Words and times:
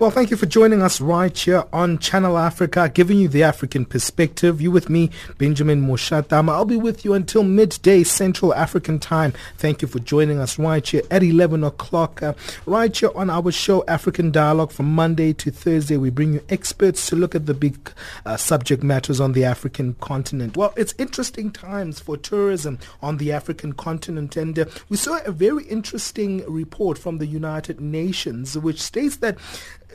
Well, 0.00 0.12
thank 0.12 0.30
you 0.30 0.36
for 0.36 0.46
joining 0.46 0.80
us 0.80 1.00
right 1.00 1.36
here 1.36 1.64
on 1.72 1.98
Channel 1.98 2.38
Africa, 2.38 2.88
giving 2.88 3.18
you 3.18 3.26
the 3.26 3.42
African 3.42 3.84
perspective. 3.84 4.60
You 4.60 4.70
with 4.70 4.88
me, 4.88 5.10
Benjamin 5.38 5.84
Moshatama. 5.84 6.50
I'll 6.50 6.64
be 6.64 6.76
with 6.76 7.04
you 7.04 7.14
until 7.14 7.42
midday 7.42 8.04
Central 8.04 8.54
African 8.54 9.00
time. 9.00 9.32
Thank 9.56 9.82
you 9.82 9.88
for 9.88 9.98
joining 9.98 10.38
us 10.38 10.56
right 10.56 10.86
here 10.86 11.02
at 11.10 11.24
11 11.24 11.64
o'clock, 11.64 12.22
uh, 12.22 12.34
right 12.64 12.96
here 12.96 13.10
on 13.16 13.28
our 13.28 13.50
show, 13.50 13.84
African 13.88 14.30
Dialogue, 14.30 14.70
from 14.70 14.86
Monday 14.94 15.32
to 15.32 15.50
Thursday. 15.50 15.96
We 15.96 16.10
bring 16.10 16.34
you 16.34 16.44
experts 16.48 17.08
to 17.08 17.16
look 17.16 17.34
at 17.34 17.46
the 17.46 17.54
big 17.54 17.90
uh, 18.24 18.36
subject 18.36 18.84
matters 18.84 19.18
on 19.18 19.32
the 19.32 19.44
African 19.44 19.94
continent. 19.94 20.56
Well, 20.56 20.72
it's 20.76 20.94
interesting 20.98 21.50
times 21.50 21.98
for 21.98 22.16
tourism 22.16 22.78
on 23.02 23.16
the 23.16 23.32
African 23.32 23.72
continent, 23.72 24.36
and 24.36 24.60
uh, 24.60 24.66
we 24.90 24.96
saw 24.96 25.18
a 25.24 25.32
very 25.32 25.64
interesting 25.64 26.44
report 26.46 26.98
from 26.98 27.18
the 27.18 27.26
United 27.26 27.80
Nations, 27.80 28.56
which 28.56 28.80
states 28.80 29.16
that 29.16 29.36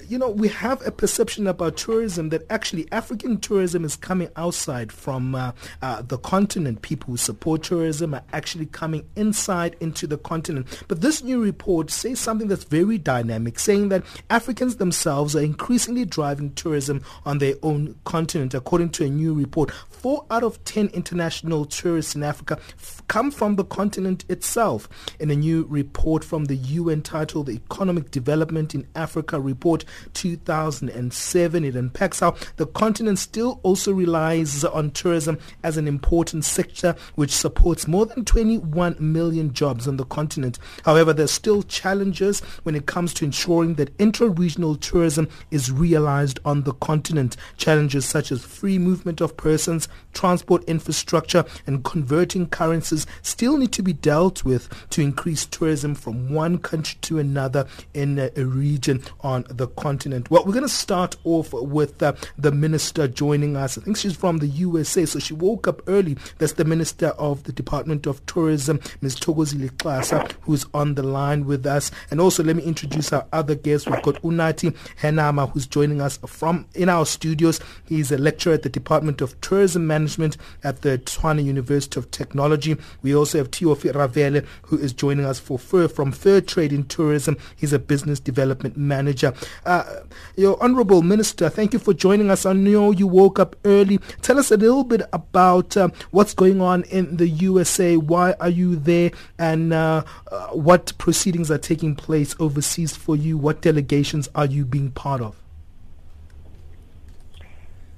you 0.08 0.18
know, 0.18 0.30
we 0.30 0.48
have 0.50 0.86
a 0.86 0.92
perception 0.92 1.48
about 1.48 1.78
tourism 1.78 2.30
that 2.30 2.44
actually 2.50 2.88
African 2.92 3.40
tourism 3.40 3.86
is 3.86 3.96
coming 3.96 4.30
outside 4.36 4.92
from 4.92 5.36
uh, 5.36 5.52
uh, 5.82 6.02
the 6.02 6.18
continent. 6.18 6.82
People 6.82 7.12
who 7.12 7.18
support 7.18 7.64
tourism 7.64 8.14
are 8.14 8.24
actually 8.34 8.66
coming 8.66 9.08
inside 9.16 9.76
into 9.80 10.08
the 10.08 10.18
continent. 10.18 10.68
But 10.88 11.02
this 11.02 11.24
new 11.24 11.42
report 11.42 11.90
says 11.90 12.20
something 12.20 12.48
that's 12.48 12.64
very 12.64 12.98
dynamic, 12.98 13.60
saying 13.60 13.90
that 13.90 14.04
Africans 14.30 14.78
themselves 14.78 15.36
are 15.36 15.42
increasingly 15.42 16.06
driving 16.06 16.54
tourism 16.54 17.02
on 17.26 17.38
their 17.38 17.56
own 17.64 17.96
continent. 18.04 18.54
According 18.54 18.90
to 18.92 19.06
a 19.06 19.10
new 19.10 19.34
report, 19.34 19.72
four 19.72 20.26
out 20.30 20.44
of 20.44 20.64
ten 20.66 20.88
international 20.88 21.66
tourists 21.66 22.16
in 22.16 22.24
Africa 22.24 22.58
f- 22.78 23.02
come 23.08 23.32
from 23.32 23.56
the 23.56 23.64
continent 23.64 24.26
itself. 24.30 24.90
In 25.20 25.30
a 25.32 25.36
new 25.36 25.66
report 25.70 26.24
from 26.24 26.46
the 26.46 26.56
UN 26.56 27.02
titled 27.02 27.46
The 27.48 27.54
Economic 27.54 28.12
Development 28.12 28.76
in 28.76 28.88
Africa 28.96 29.40
report, 29.40 29.83
2007. 30.14 31.64
It 31.64 31.76
unpacks 31.76 32.20
how 32.20 32.36
the 32.58 32.68
continent 32.68 33.20
still 33.20 33.60
also 33.64 33.92
relies 33.92 34.64
on 34.64 34.92
tourism 34.92 35.38
as 35.64 35.78
an 35.78 35.88
important 35.88 36.46
sector 36.46 36.96
which 37.16 37.32
supports 37.32 37.88
more 37.88 38.06
than 38.06 38.26
21 38.26 38.96
million 39.00 39.54
jobs 39.54 39.88
on 39.88 39.98
the 39.98 40.06
continent. 40.06 40.60
However, 40.86 41.14
there's 41.14 41.32
still 41.32 41.64
challenges 41.64 42.40
when 42.64 42.76
it 42.76 42.86
comes 42.86 43.14
to 43.16 43.26
ensuring 43.26 43.76
that 43.76 43.94
intra-regional 44.00 44.76
tourism 44.76 45.30
is 45.52 45.72
realized 45.72 46.40
on 46.46 46.64
the 46.64 46.74
continent. 46.74 47.38
Challenges 47.58 48.06
such 48.06 48.32
as 48.32 48.44
free 48.44 48.78
movement 48.78 49.22
of 49.22 49.38
persons, 49.38 49.88
transport 50.14 50.64
infrastructure, 50.66 51.46
and 51.66 51.84
converting 51.84 52.48
currencies 52.48 53.06
still 53.22 53.58
need 53.58 53.72
to 53.74 53.84
be 53.84 53.94
dealt 53.94 54.44
with 54.44 54.70
to 54.90 55.02
increase 55.02 55.46
tourism 55.46 55.96
from 55.96 56.34
one 56.34 56.58
country 56.58 56.98
to 57.02 57.20
another 57.20 57.66
in 57.94 58.20
a 58.20 58.46
region 58.46 59.04
on 59.22 59.46
the 59.50 59.68
continent. 59.76 60.30
Well, 60.30 60.44
we're 60.46 60.54
going 60.54 60.64
to 60.64 60.70
start 60.70 61.16
off 61.24 61.54
with 61.54 62.02
uh, 62.02 62.14
the 62.38 62.52
minister 62.52 63.08
joining 63.08 63.56
us. 63.56 63.78
I 63.78 63.82
think 63.82 63.98
she's 63.98 64.16
from 64.16 64.38
the 64.38 64.48
USA, 64.48 65.06
so 65.06 65.20
she 65.20 65.34
woke 65.34 65.68
up 65.68 65.82
early. 65.88 66.18
That's 66.38 66.54
the 66.54 66.66
minister 66.66 67.08
of 67.10 67.44
the 67.44 67.52
Department 67.52 68.06
of 68.08 68.26
Tourism, 68.26 68.80
Ms. 69.02 69.18
Thokozile 69.18 69.70
Xasa, 69.72 70.32
who's 70.42 70.66
on 70.74 70.96
the 70.96 71.04
line 71.04 71.46
with 71.46 71.66
us. 71.66 71.92
And 72.12 72.20
also, 72.20 72.44
let 72.44 72.56
me 72.56 72.64
introduce 72.64 73.12
our 73.14 73.26
other 73.32 73.56
guests. 73.56 73.88
We've 73.88 74.02
got 74.02 74.22
Unathi 74.22 74.76
Henama, 75.02 75.52
who's 75.52 75.68
joining 75.68 76.02
us 76.02 76.18
from 76.26 76.66
in 76.74 76.90
our 76.90 77.06
studios. 77.06 77.60
He's 77.86 78.12
a 78.12 78.18
lecturer 78.18 78.54
at 78.54 78.64
the 78.64 78.70
Department 78.70 79.22
of 79.22 79.40
Tourism 79.42 79.88
Management 79.88 80.38
at 80.64 80.82
the 80.82 80.98
Tshwane 80.98 81.44
University 81.44 82.00
of 82.00 82.12
Technology. 82.12 82.78
We 83.02 83.16
also 83.16 83.38
have 83.40 83.52
Thiofhi 83.52 83.94
Ravele, 83.94 84.46
who 84.64 84.78
is 84.78 84.94
joining 84.94 85.26
us 85.26 85.40
for 85.40 85.60
Fur 85.60 85.88
from 85.88 86.12
Fair 86.12 86.42
Trade 86.42 86.74
in 86.74 86.86
Tourism. 86.86 87.38
He's 87.56 87.74
a 87.74 87.80
business 87.80 88.20
development 88.20 88.78
manager. 88.78 89.34
Uh, 89.66 90.02
your 90.36 90.62
Honorable 90.62 91.02
Minister, 91.02 91.50
thank 91.50 91.74
you 91.74 91.80
for 91.80 91.94
joining 91.94 92.30
us. 92.30 92.46
I 92.46 92.54
know 92.54 92.92
you 92.92 93.08
woke 93.08 93.40
up 93.40 93.56
early. 93.64 94.00
Tell 94.22 94.38
us 94.38 94.52
a 94.52 94.58
little 94.58 94.84
bit 94.84 95.02
about 95.14 95.78
uh, 95.78 95.90
what's 96.12 96.34
going 96.34 96.62
on 96.62 96.84
in 96.84 97.18
the 97.18 97.28
USA. 97.28 97.96
Why 97.96 98.34
are 98.40 98.50
you 98.50 98.76
there? 98.76 99.12
And 99.40 99.74
uh, 99.74 100.04
uh, 100.32 100.48
what 100.48 100.98
proceedings 100.98 101.50
are 101.50 101.58
taking 101.58 101.96
place 101.96 102.36
overseas 102.40 102.96
for 102.96 103.16
you? 103.16 103.38
What 103.38 103.62
delegations 103.62 104.28
are 104.36 104.46
you 104.46 104.66
being 104.66 104.92
part 104.92 105.22
of? 105.22 105.36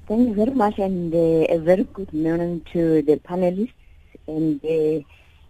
Thank 0.07 0.29
you 0.29 0.35
very 0.35 0.51
much, 0.51 0.77
and 0.77 1.13
uh, 1.13 1.17
a 1.49 1.57
very 1.57 1.83
good 1.85 2.13
morning 2.13 2.61
to 2.73 3.01
the 3.01 3.15
panelists 3.17 3.73
and 4.27 4.63
uh, 4.63 5.03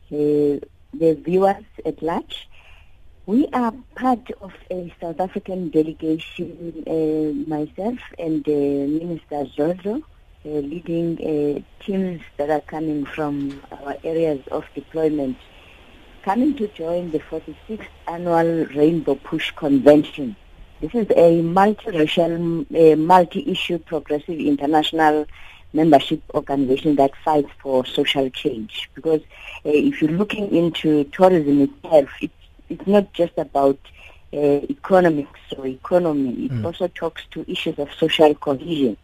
the 0.09 1.13
viewers 1.25 1.65
at 1.85 2.01
large. 2.01 2.47
We 3.27 3.47
are 3.53 3.73
part 3.95 4.29
of 4.39 4.53
a 4.69 4.93
South 5.01 5.19
African 5.19 5.69
delegation, 5.69 6.83
uh, 6.85 7.49
myself 7.49 7.97
and 8.19 8.47
uh, 8.47 8.51
Minister 8.51 9.47
Zozo, 9.47 9.95
uh, 9.95 10.49
leading 10.49 11.17
uh, 11.17 11.83
teams 11.83 12.21
that 12.37 12.51
are 12.51 12.61
coming 12.61 13.03
from 13.03 13.63
our 13.71 13.97
areas 14.03 14.41
of 14.51 14.63
deployment, 14.75 15.37
coming 16.21 16.55
to 16.57 16.67
join 16.67 17.09
the 17.09 17.17
46th 17.17 17.87
annual 18.07 18.65
Rainbow 18.75 19.15
Push 19.15 19.53
Convention. 19.55 20.35
This 20.79 20.93
is 20.93 21.07
a 21.09 21.41
multiracial, 21.41 22.93
uh, 22.93 22.95
multi-issue 22.95 23.79
progressive 23.79 24.39
international 24.39 25.25
membership 25.73 26.21
organization 26.35 26.95
that 26.97 27.11
fights 27.23 27.49
for 27.59 27.85
social 27.87 28.29
change. 28.29 28.89
Because 28.93 29.21
uh, 29.65 29.69
if 29.69 29.99
you're 29.99 30.11
looking 30.11 30.55
into 30.55 31.05
tourism 31.05 31.61
itself, 31.61 32.09
it's 32.21 32.34
it's 32.69 32.87
not 32.87 33.13
just 33.13 33.37
about 33.37 33.79
uh, 34.33 34.61
economics 34.69 35.39
or 35.57 35.67
economy. 35.67 36.45
It 36.45 36.51
mm. 36.51 36.65
also 36.65 36.87
talks 36.87 37.23
to 37.31 37.49
issues 37.49 37.79
of 37.79 37.89
social 37.93 38.33
cohesion. 38.35 38.97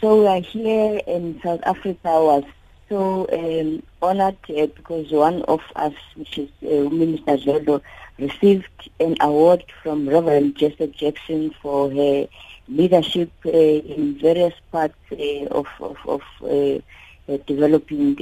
So 0.00 0.20
we 0.20 0.26
are 0.26 0.40
here 0.40 1.00
in 1.06 1.40
South 1.42 1.60
Africa 1.64 1.98
was 2.04 2.44
so 2.88 3.26
um, 3.32 3.82
honored 4.02 4.36
uh, 4.50 4.66
because 4.66 5.10
one 5.10 5.42
of 5.42 5.60
us, 5.76 5.94
which 6.14 6.38
is 6.38 6.50
uh, 6.62 6.90
Minister 6.90 7.38
Zondo, 7.38 7.80
received 8.18 8.90
an 9.00 9.16
award 9.20 9.64
from 9.82 10.08
Reverend 10.08 10.56
Jesse 10.56 10.88
Jackson 10.88 11.54
for 11.62 11.90
her 11.90 12.28
leadership 12.68 13.30
uh, 13.46 13.50
in 13.50 14.18
various 14.20 14.54
parts 14.70 14.94
uh, 15.12 15.46
of, 15.46 15.66
of, 15.80 15.96
of 16.06 16.22
uh, 16.42 17.36
developing 17.46 18.16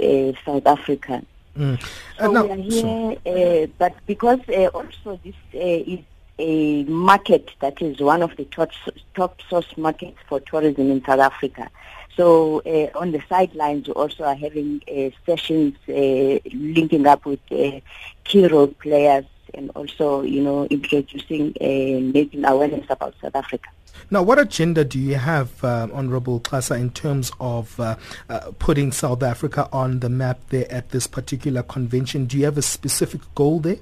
South 0.44 0.66
Africa. 0.66 1.22
Mm. 1.56 1.82
Uh, 2.18 2.22
so 2.22 2.44
we 2.44 2.50
are 2.50 2.56
here, 2.56 3.64
uh, 3.64 3.66
but 3.78 3.94
because 4.06 4.40
uh, 4.48 4.66
also 4.68 5.18
this 5.24 5.34
uh, 5.54 5.58
is 5.58 6.00
a 6.38 6.84
market 6.84 7.50
that 7.60 7.82
is 7.82 8.00
one 8.00 8.22
of 8.22 8.34
the 8.36 8.44
top, 8.46 8.70
top 9.14 9.40
source 9.48 9.76
markets 9.76 10.16
for 10.28 10.40
tourism 10.40 10.90
in 10.90 11.04
South 11.04 11.20
Africa. 11.20 11.68
So 12.16 12.60
uh, 12.60 12.98
on 12.98 13.12
the 13.12 13.22
sidelines, 13.28 13.88
we 13.88 13.94
also 13.94 14.24
are 14.24 14.34
having 14.34 14.80
uh, 14.88 15.10
sessions 15.26 15.76
linking 15.86 17.06
up 17.06 17.24
with 17.24 17.40
key 17.48 18.46
role 18.46 18.68
players 18.68 19.24
and 19.54 19.70
also, 19.74 20.22
you 20.22 20.42
know, 20.42 20.66
introducing 20.66 21.54
and 21.60 22.12
making 22.12 22.44
awareness 22.44 22.86
about 22.88 23.14
South 23.20 23.34
Africa. 23.34 23.68
Now, 24.10 24.22
what 24.22 24.38
agenda 24.38 24.84
do 24.84 24.98
you 24.98 25.14
have, 25.14 25.62
uh, 25.62 25.88
Honorable 25.92 26.40
Xasa, 26.40 26.78
in 26.78 26.90
terms 26.90 27.30
of 27.38 27.78
uh, 27.78 27.96
uh, 28.28 28.50
putting 28.58 28.90
South 28.92 29.22
Africa 29.22 29.68
on 29.72 30.00
the 30.00 30.08
map 30.08 30.40
there 30.48 30.70
at 30.70 30.90
this 30.90 31.06
particular 31.06 31.62
convention? 31.62 32.26
Do 32.26 32.36
you 32.36 32.44
have 32.44 32.58
a 32.58 32.62
specific 32.62 33.20
goal 33.34 33.60
there? 33.60 33.78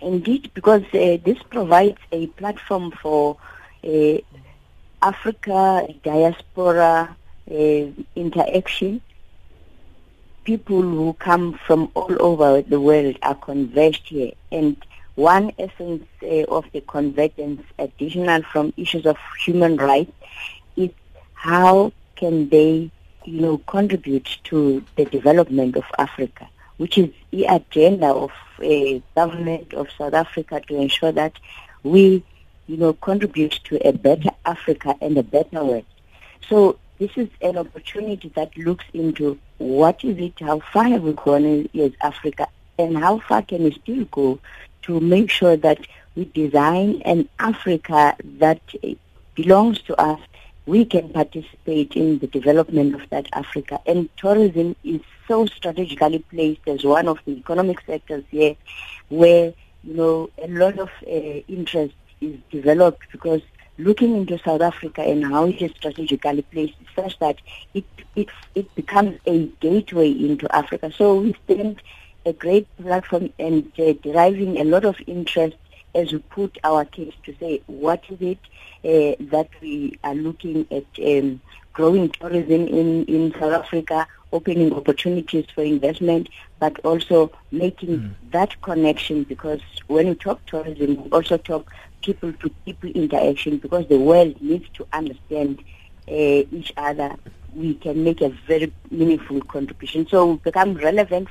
Indeed, 0.00 0.50
because 0.54 0.82
uh, 0.92 1.18
this 1.24 1.38
provides 1.50 1.98
a 2.12 2.26
platform 2.28 2.92
for 3.02 3.36
uh, 3.82 4.18
Africa 5.02 5.88
diaspora 6.02 7.16
uh, 7.50 7.84
interaction. 8.14 9.00
People 10.44 10.82
who 10.82 11.12
come 11.14 11.58
from 11.66 11.90
all 11.94 12.14
over 12.20 12.62
the 12.62 12.80
world 12.80 13.16
are 13.22 13.34
converged 13.34 14.08
here, 14.08 14.32
and 14.52 14.76
one 15.18 15.52
essence 15.58 16.06
uh, 16.22 16.44
of 16.44 16.64
the 16.72 16.80
convergence, 16.82 17.62
additional 17.76 18.40
from 18.44 18.72
issues 18.76 19.04
of 19.04 19.16
human 19.44 19.76
rights, 19.76 20.12
is 20.76 20.90
how 21.34 21.92
can 22.14 22.48
they, 22.50 22.88
you 23.24 23.40
know, 23.40 23.58
contribute 23.66 24.38
to 24.44 24.84
the 24.94 25.04
development 25.06 25.76
of 25.76 25.84
Africa, 25.98 26.48
which 26.76 26.96
is 26.98 27.10
the 27.32 27.44
agenda 27.46 28.06
of 28.06 28.30
uh, 28.62 29.00
government 29.16 29.74
of 29.74 29.88
South 29.98 30.14
Africa 30.14 30.62
to 30.68 30.76
ensure 30.76 31.10
that 31.10 31.32
we 31.82 32.22
you 32.68 32.76
know, 32.76 32.92
contribute 32.92 33.58
to 33.64 33.88
a 33.88 33.92
better 33.92 34.30
Africa 34.44 34.94
and 35.00 35.18
a 35.18 35.22
better 35.22 35.64
world. 35.64 35.86
So 36.48 36.78
this 37.00 37.10
is 37.16 37.28
an 37.42 37.56
opportunity 37.56 38.28
that 38.36 38.56
looks 38.56 38.84
into 38.92 39.38
what 39.56 40.04
is 40.04 40.18
it, 40.18 40.38
how 40.38 40.60
far 40.72 40.84
have 40.84 41.02
we 41.02 41.14
gone 41.14 41.68
as 41.74 41.92
Africa, 42.02 42.46
and 42.78 42.96
how 42.96 43.18
far 43.18 43.42
can 43.42 43.64
we 43.64 43.72
still 43.72 44.04
go 44.04 44.38
to 44.82 45.00
make 45.00 45.30
sure 45.30 45.56
that 45.56 45.86
we 46.14 46.24
design 46.26 47.02
an 47.04 47.28
Africa 47.38 48.16
that 48.38 48.60
belongs 49.34 49.80
to 49.82 50.00
us. 50.00 50.20
We 50.66 50.84
can 50.84 51.08
participate 51.10 51.96
in 51.96 52.18
the 52.18 52.26
development 52.26 52.94
of 52.94 53.08
that 53.10 53.26
Africa. 53.32 53.80
And 53.86 54.08
tourism 54.16 54.76
is 54.84 55.00
so 55.26 55.46
strategically 55.46 56.18
placed 56.30 56.66
as 56.66 56.84
one 56.84 57.08
of 57.08 57.18
the 57.24 57.32
economic 57.32 57.80
sectors 57.86 58.24
here 58.30 58.56
where, 59.08 59.54
you 59.84 59.94
know, 59.94 60.30
a 60.42 60.48
lot 60.48 60.78
of 60.78 60.90
uh, 61.06 61.40
interest 61.48 61.94
is 62.20 62.36
developed 62.50 63.02
because 63.12 63.40
looking 63.78 64.16
into 64.16 64.38
South 64.38 64.60
Africa 64.60 65.02
and 65.02 65.24
how 65.24 65.46
it 65.46 65.62
is 65.62 65.70
strategically 65.76 66.42
placed 66.42 66.74
such 66.96 67.18
that 67.20 67.36
it, 67.74 67.84
it, 68.16 68.28
it 68.54 68.74
becomes 68.74 69.18
a 69.26 69.46
gateway 69.60 70.10
into 70.10 70.54
Africa. 70.54 70.92
So 70.92 71.14
we 71.20 71.36
stand 71.44 71.80
a 72.28 72.32
great 72.32 72.66
platform 72.76 73.32
and 73.38 73.72
uh, 73.78 73.92
deriving 74.02 74.58
a 74.58 74.64
lot 74.64 74.84
of 74.84 74.96
interest 75.06 75.56
as 75.94 76.12
we 76.12 76.18
put 76.18 76.58
our 76.62 76.84
case 76.84 77.14
to 77.24 77.34
say 77.40 77.60
what 77.66 78.02
is 78.10 78.20
it 78.20 78.38
uh, 78.84 79.16
that 79.32 79.48
we 79.60 79.98
are 80.04 80.14
looking 80.14 80.66
at 80.70 80.86
um, 81.04 81.40
growing 81.72 82.08
tourism 82.10 82.66
in, 82.68 83.04
in 83.06 83.32
South 83.32 83.52
Africa, 83.52 84.06
opening 84.32 84.72
opportunities 84.74 85.46
for 85.54 85.62
investment, 85.62 86.28
but 86.58 86.78
also 86.84 87.30
making 87.50 87.98
mm. 87.98 88.14
that 88.30 88.60
connection 88.62 89.22
because 89.24 89.60
when 89.86 90.08
we 90.08 90.14
talk 90.14 90.44
tourism, 90.46 91.02
we 91.02 91.10
also 91.10 91.36
talk 91.38 91.72
people 92.02 92.32
to 92.34 92.48
people 92.64 92.90
interaction 92.90 93.56
because 93.58 93.86
the 93.88 93.98
world 93.98 94.40
needs 94.40 94.66
to 94.74 94.86
understand 94.92 95.60
uh, 96.08 96.42
each 96.58 96.72
other. 96.76 97.14
We 97.54 97.74
can 97.74 98.04
make 98.04 98.20
a 98.20 98.28
very 98.46 98.72
meaningful 98.90 99.40
contribution. 99.42 100.06
So 100.08 100.32
we 100.32 100.36
become 100.38 100.74
relevant 100.74 101.28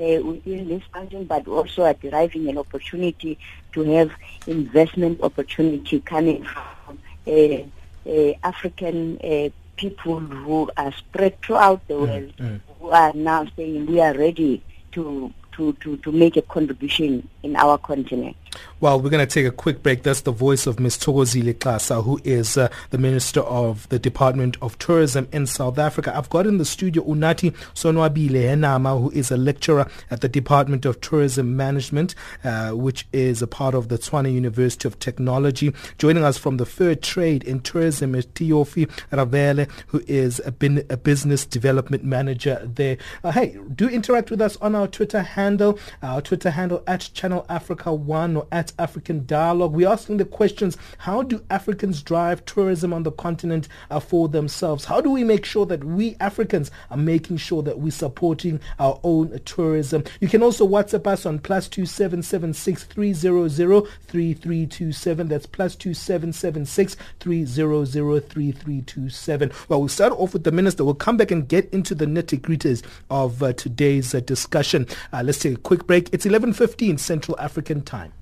uh, 0.00 0.22
within 0.22 0.68
this 0.68 0.82
function, 0.92 1.24
but 1.24 1.46
also 1.46 1.82
are 1.84 1.94
deriving 1.94 2.48
an 2.48 2.58
opportunity 2.58 3.38
to 3.72 3.82
have 3.82 4.10
investment 4.46 5.20
opportunity 5.20 6.00
coming 6.00 6.44
from 6.44 6.98
uh, 7.26 8.10
uh, 8.10 8.32
African 8.42 9.18
uh, 9.18 9.50
people 9.76 10.20
who 10.20 10.70
are 10.76 10.92
spread 10.92 11.40
throughout 11.42 11.86
the 11.88 11.94
mm, 11.94 12.00
world, 12.00 12.36
mm. 12.38 12.60
who 12.78 12.88
are 12.90 13.12
now 13.14 13.46
saying 13.56 13.86
we 13.86 14.00
are 14.00 14.14
ready 14.14 14.62
to, 14.92 15.32
to, 15.52 15.72
to, 15.74 15.96
to 15.98 16.12
make 16.12 16.36
a 16.36 16.42
contribution 16.42 17.28
in 17.42 17.56
our 17.56 17.78
continent. 17.78 18.36
Well, 18.80 18.98
we're 18.98 19.10
going 19.10 19.26
to 19.26 19.32
take 19.32 19.46
a 19.46 19.54
quick 19.54 19.82
break. 19.82 20.04
That's 20.04 20.22
the 20.22 20.32
voice 20.32 20.66
of 20.66 20.80
Ms. 20.80 20.96
Thokozile 20.96 21.54
Xasa, 21.54 22.02
who 22.02 22.18
is 22.24 22.56
uh, 22.56 22.70
the 22.88 22.96
Minister 22.96 23.40
of 23.40 23.86
the 23.90 23.98
Department 23.98 24.56
of 24.62 24.78
Tourism 24.78 25.28
in 25.32 25.46
South 25.46 25.78
Africa. 25.78 26.16
I've 26.16 26.30
got 26.30 26.46
in 26.46 26.56
the 26.56 26.64
studio 26.64 27.04
Unathi 27.04 27.54
Sonwabile 27.74 28.30
Henama, 28.30 28.98
who 28.98 29.10
is 29.10 29.30
a 29.30 29.36
lecturer 29.36 29.86
at 30.10 30.22
the 30.22 30.28
Department 30.30 30.86
of 30.86 31.00
Tourism 31.02 31.56
Management, 31.56 32.14
uh, 32.42 32.70
which 32.70 33.06
is 33.12 33.42
a 33.42 33.46
part 33.46 33.74
of 33.74 33.88
the 33.88 33.98
Tshwane 33.98 34.32
University 34.32 34.88
of 34.88 34.98
Technology. 34.98 35.74
Joining 35.98 36.24
us 36.24 36.38
from 36.38 36.56
the 36.56 36.64
Fair 36.64 36.94
Trade 36.94 37.44
in 37.44 37.60
Tourism 37.60 38.14
is 38.14 38.26
Thiofhi 38.28 38.86
Ravele, 39.12 39.68
who 39.88 40.02
is 40.06 40.40
a, 40.46 40.52
bin- 40.52 40.86
a 40.88 40.96
business 40.96 41.44
development 41.44 42.02
manager 42.02 42.62
there. 42.64 42.96
Uh, 43.22 43.32
hey, 43.32 43.58
do 43.74 43.90
interact 43.90 44.30
with 44.30 44.40
us 44.40 44.56
on 44.56 44.74
our 44.74 44.88
Twitter 44.88 45.20
handle, 45.20 45.78
our 46.02 46.22
Twitter 46.22 46.50
handle 46.50 46.82
at 46.86 47.10
Channel 47.12 47.44
Africa 47.50 47.92
1 47.92 48.39
at 48.52 48.72
African 48.78 49.26
Dialogue. 49.26 49.72
We're 49.72 49.88
asking 49.88 50.18
the 50.18 50.24
questions, 50.24 50.76
how 50.98 51.22
do 51.22 51.44
Africans 51.50 52.02
drive 52.02 52.44
tourism 52.44 52.92
on 52.92 53.02
the 53.02 53.12
continent 53.12 53.68
uh, 53.90 54.00
for 54.00 54.28
themselves? 54.28 54.84
How 54.84 55.00
do 55.00 55.10
we 55.10 55.24
make 55.24 55.44
sure 55.44 55.66
that 55.66 55.84
we 55.84 56.16
Africans 56.20 56.70
are 56.90 56.96
making 56.96 57.38
sure 57.38 57.62
that 57.62 57.78
we're 57.78 57.90
supporting 57.90 58.60
our 58.78 59.00
own 59.02 59.40
tourism? 59.44 60.04
You 60.20 60.28
can 60.28 60.42
also 60.42 60.66
WhatsApp 60.66 61.06
us 61.06 61.26
on 61.26 61.38
plus 61.38 61.68
two 61.68 61.86
seven 61.86 62.22
seven 62.22 62.52
six 62.52 62.84
three 62.84 63.12
zero 63.12 63.48
zero 63.48 63.86
three 64.06 64.34
three 64.34 64.66
two 64.66 64.92
seven. 64.92 65.28
That's 65.28 65.46
plus 65.46 65.76
two 65.76 65.94
seven 65.94 66.32
seven 66.32 66.64
six 66.66 66.96
three 67.18 67.44
zero 67.44 67.84
zero 67.84 68.20
three 68.20 68.52
three 68.52 68.82
two 68.82 69.08
seven. 69.08 69.50
Well, 69.68 69.80
we'll 69.80 69.88
start 69.88 70.12
off 70.12 70.32
with 70.32 70.44
the 70.44 70.52
minister. 70.52 70.84
We'll 70.84 70.94
come 70.94 71.16
back 71.16 71.30
and 71.30 71.48
get 71.48 71.72
into 71.72 71.94
the 71.94 72.06
nitty 72.06 72.40
gritties 72.40 72.82
of 73.10 73.42
uh, 73.42 73.52
today's 73.52 74.14
uh, 74.14 74.20
discussion. 74.20 74.86
Uh, 75.12 75.22
let's 75.24 75.38
take 75.38 75.54
a 75.54 75.60
quick 75.60 75.86
break. 75.86 76.08
It's 76.12 76.26
eleven 76.26 76.52
fifteen 76.52 76.98
Central 76.98 77.38
African 77.38 77.82
time. 77.82 78.12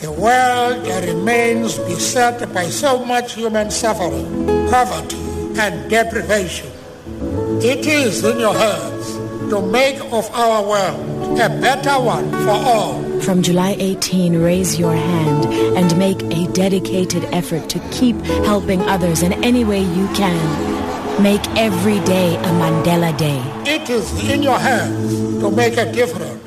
The 0.00 0.14
world 0.16 0.86
remains 1.04 1.78
beset 1.78 2.52
by 2.52 2.66
so 2.66 3.02
much 3.04 3.34
human 3.34 3.70
suffering, 3.70 4.46
poverty, 4.68 5.16
and 5.58 5.88
deprivation. 5.88 6.70
It 7.62 7.86
is 7.86 8.22
in 8.24 8.38
your 8.38 8.52
hands 8.52 9.14
to 9.50 9.62
make 9.62 10.00
of 10.12 10.30
our 10.34 10.62
world 10.68 11.38
a 11.40 11.48
better 11.48 11.98
one 11.98 12.30
for 12.30 12.50
all. 12.50 13.02
From 13.20 13.42
July 13.42 13.76
18, 13.78 14.36
raise 14.36 14.78
your 14.78 14.94
hand 14.94 15.46
and 15.78 15.98
make 15.98 16.22
a 16.24 16.46
dedicated 16.52 17.24
effort 17.32 17.70
to 17.70 17.78
keep 17.90 18.16
helping 18.44 18.82
others 18.82 19.22
in 19.22 19.32
any 19.42 19.64
way 19.64 19.80
you 19.80 20.06
can. 20.08 21.22
Make 21.22 21.46
every 21.56 22.00
day 22.00 22.36
a 22.36 22.50
Mandela 22.60 23.16
Day. 23.16 23.42
It 23.64 23.88
is 23.88 24.12
in 24.28 24.42
your 24.42 24.58
hands 24.58 25.40
to 25.40 25.50
make 25.50 25.78
a 25.78 25.90
difference. 25.90 26.39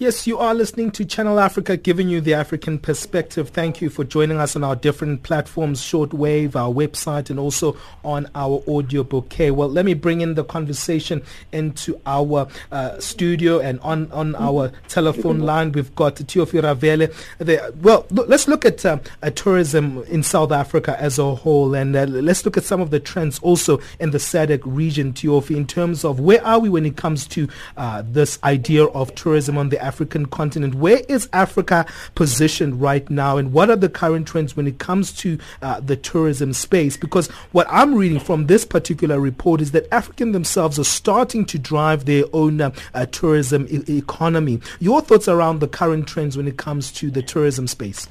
Yes, 0.00 0.28
you 0.28 0.38
are 0.38 0.54
listening 0.54 0.92
to 0.92 1.04
Channel 1.04 1.40
Africa, 1.40 1.76
giving 1.76 2.08
you 2.08 2.20
the 2.20 2.32
African 2.32 2.78
perspective. 2.78 3.48
Thank 3.48 3.80
you 3.80 3.90
for 3.90 4.04
joining 4.04 4.38
us 4.38 4.54
on 4.54 4.62
our 4.62 4.76
different 4.76 5.24
platforms, 5.24 5.80
shortwave, 5.80 6.54
our 6.54 6.72
website, 6.72 7.30
and 7.30 7.40
also 7.40 7.76
on 8.04 8.30
our 8.32 8.62
audio 8.68 9.02
bouquet. 9.02 9.50
Well, 9.50 9.68
let 9.68 9.84
me 9.84 9.94
bring 9.94 10.20
in 10.20 10.34
the 10.34 10.44
conversation 10.44 11.20
into 11.50 12.00
our 12.06 12.46
uh, 12.70 13.00
studio 13.00 13.58
and 13.58 13.80
on, 13.80 14.08
on 14.12 14.36
our 14.36 14.70
telephone 14.86 15.40
line. 15.40 15.72
We've 15.72 15.92
got 15.96 16.14
Thiofhi 16.14 16.62
Ravele. 16.62 17.12
There. 17.38 17.72
Well, 17.82 18.06
look, 18.10 18.28
let's 18.28 18.46
look 18.46 18.64
at 18.64 18.86
uh, 18.86 18.98
tourism 19.34 20.04
in 20.04 20.22
South 20.22 20.52
Africa 20.52 20.96
as 21.00 21.18
a 21.18 21.34
whole, 21.34 21.74
and 21.74 21.96
uh, 21.96 22.04
let's 22.04 22.44
look 22.44 22.56
at 22.56 22.62
some 22.62 22.80
of 22.80 22.90
the 22.90 23.00
trends 23.00 23.40
also 23.40 23.80
in 23.98 24.12
the 24.12 24.18
SADC 24.18 24.60
region, 24.64 25.12
Thiofhi, 25.12 25.56
in 25.56 25.66
terms 25.66 26.04
of 26.04 26.20
where 26.20 26.44
are 26.46 26.60
we 26.60 26.68
when 26.68 26.86
it 26.86 26.96
comes 26.96 27.26
to 27.26 27.48
uh, 27.76 28.04
this 28.06 28.38
idea 28.44 28.84
of 28.84 29.12
tourism 29.16 29.58
on 29.58 29.70
the 29.70 29.87
African 29.88 30.26
continent. 30.26 30.74
Where 30.74 31.02
is 31.08 31.28
Africa 31.32 31.86
positioned 32.14 32.80
right 32.88 33.08
now, 33.08 33.38
and 33.38 33.52
what 33.52 33.70
are 33.70 33.80
the 33.84 33.88
current 33.88 34.28
trends 34.28 34.56
when 34.56 34.66
it 34.66 34.78
comes 34.78 35.12
to 35.22 35.38
uh, 35.62 35.80
the 35.80 35.96
tourism 35.96 36.52
space? 36.52 36.96
Because 36.96 37.26
what 37.56 37.66
I'm 37.70 37.94
reading 37.94 38.20
from 38.20 38.46
this 38.46 38.64
particular 38.64 39.18
report 39.18 39.60
is 39.60 39.70
that 39.72 39.92
Africans 39.92 40.32
themselves 40.32 40.78
are 40.78 40.90
starting 41.02 41.44
to 41.46 41.58
drive 41.58 42.04
their 42.04 42.24
own 42.32 42.60
uh, 42.60 42.70
uh, 42.94 43.06
tourism 43.06 43.66
e- 43.70 43.98
economy. 43.98 44.60
Your 44.78 45.00
thoughts 45.00 45.28
around 45.28 45.60
the 45.60 45.68
current 45.68 46.06
trends 46.06 46.36
when 46.36 46.46
it 46.46 46.58
comes 46.58 46.92
to 46.92 47.10
the 47.10 47.22
tourism 47.22 47.66
space? 47.66 48.08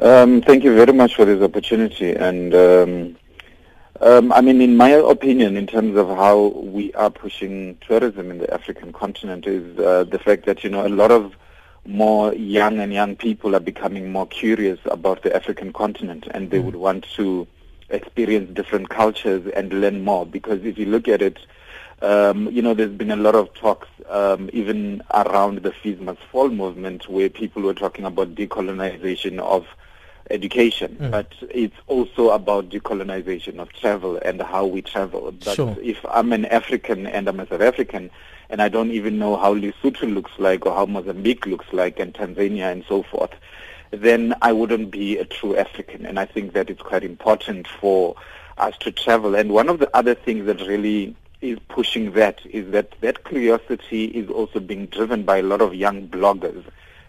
Um, 0.00 0.40
thank 0.42 0.64
you 0.64 0.74
very 0.74 0.92
much 0.92 1.16
for 1.16 1.24
this 1.24 1.42
opportunity. 1.42 2.12
And 2.12 2.54
um, 2.54 3.16
um, 4.00 4.32
I 4.32 4.40
mean, 4.40 4.60
in 4.60 4.76
my 4.76 4.90
opinion, 4.90 5.56
in 5.56 5.66
terms 5.66 5.96
of 5.96 6.08
how 6.08 6.48
we 6.48 6.92
are 6.94 7.10
pushing 7.10 7.78
tourism 7.86 8.30
in 8.30 8.38
the 8.38 8.52
African 8.52 8.92
continent, 8.92 9.46
is 9.46 9.78
uh, 9.78 10.04
the 10.04 10.18
fact 10.18 10.46
that 10.46 10.62
you 10.62 10.70
know 10.70 10.86
a 10.86 10.88
lot 10.88 11.10
of 11.10 11.34
more 11.84 12.34
young 12.34 12.78
and 12.78 12.92
young 12.92 13.16
people 13.16 13.56
are 13.56 13.60
becoming 13.60 14.12
more 14.12 14.26
curious 14.26 14.78
about 14.84 15.22
the 15.22 15.34
African 15.34 15.72
continent, 15.72 16.28
and 16.30 16.50
they 16.50 16.58
mm. 16.58 16.64
would 16.64 16.76
want 16.76 17.06
to 17.16 17.46
experience 17.90 18.54
different 18.54 18.88
cultures 18.88 19.50
and 19.56 19.72
learn 19.72 20.04
more. 20.04 20.26
Because 20.26 20.64
if 20.64 20.78
you 20.78 20.86
look 20.86 21.08
at 21.08 21.22
it, 21.22 21.38
um, 22.00 22.48
you 22.50 22.62
know, 22.62 22.74
there's 22.74 22.92
been 22.92 23.10
a 23.10 23.16
lot 23.16 23.34
of 23.34 23.52
talks 23.54 23.88
um, 24.08 24.48
even 24.52 25.02
around 25.12 25.62
the 25.62 25.72
Fees 25.72 25.98
Must 25.98 26.20
Fall 26.30 26.50
movement, 26.50 27.08
where 27.08 27.28
people 27.28 27.62
were 27.62 27.74
talking 27.74 28.04
about 28.04 28.34
decolonization 28.34 29.40
of 29.40 29.66
education, 30.30 30.96
mm. 31.00 31.10
but 31.10 31.32
it's 31.50 31.76
also 31.86 32.30
about 32.30 32.68
decolonization 32.68 33.58
of 33.58 33.72
travel 33.72 34.18
and 34.24 34.40
how 34.42 34.66
we 34.66 34.82
travel. 34.82 35.32
But 35.32 35.54
sure. 35.54 35.76
if 35.80 35.98
I'm 36.08 36.32
an 36.32 36.44
African 36.46 37.06
and 37.06 37.28
I'm 37.28 37.40
a 37.40 37.46
South 37.46 37.60
African, 37.60 38.10
and 38.50 38.62
I 38.62 38.68
don't 38.68 38.90
even 38.92 39.18
know 39.18 39.36
how 39.36 39.54
Lesotho 39.54 40.12
looks 40.12 40.32
like 40.38 40.64
or 40.64 40.74
how 40.74 40.86
Mozambique 40.86 41.46
looks 41.46 41.66
like 41.72 41.98
and 41.98 42.14
Tanzania 42.14 42.72
and 42.72 42.84
so 42.88 43.02
forth, 43.02 43.32
then 43.90 44.34
I 44.42 44.52
wouldn't 44.52 44.90
be 44.90 45.18
a 45.18 45.24
true 45.24 45.56
African. 45.56 46.06
And 46.06 46.18
I 46.18 46.24
think 46.24 46.52
that 46.54 46.70
it's 46.70 46.82
quite 46.82 47.04
important 47.04 47.66
for 47.66 48.16
us 48.56 48.76
to 48.78 48.90
travel. 48.90 49.34
And 49.34 49.52
one 49.52 49.68
of 49.68 49.78
the 49.78 49.94
other 49.96 50.14
things 50.14 50.46
that 50.46 50.60
really 50.60 51.14
is 51.40 51.58
pushing 51.68 52.12
that 52.12 52.40
is 52.46 52.72
that 52.72 52.92
that 53.00 53.24
curiosity 53.24 54.06
is 54.06 54.28
also 54.28 54.60
being 54.60 54.86
driven 54.86 55.22
by 55.22 55.38
a 55.38 55.42
lot 55.42 55.60
of 55.60 55.74
young 55.74 56.08
bloggers 56.08 56.64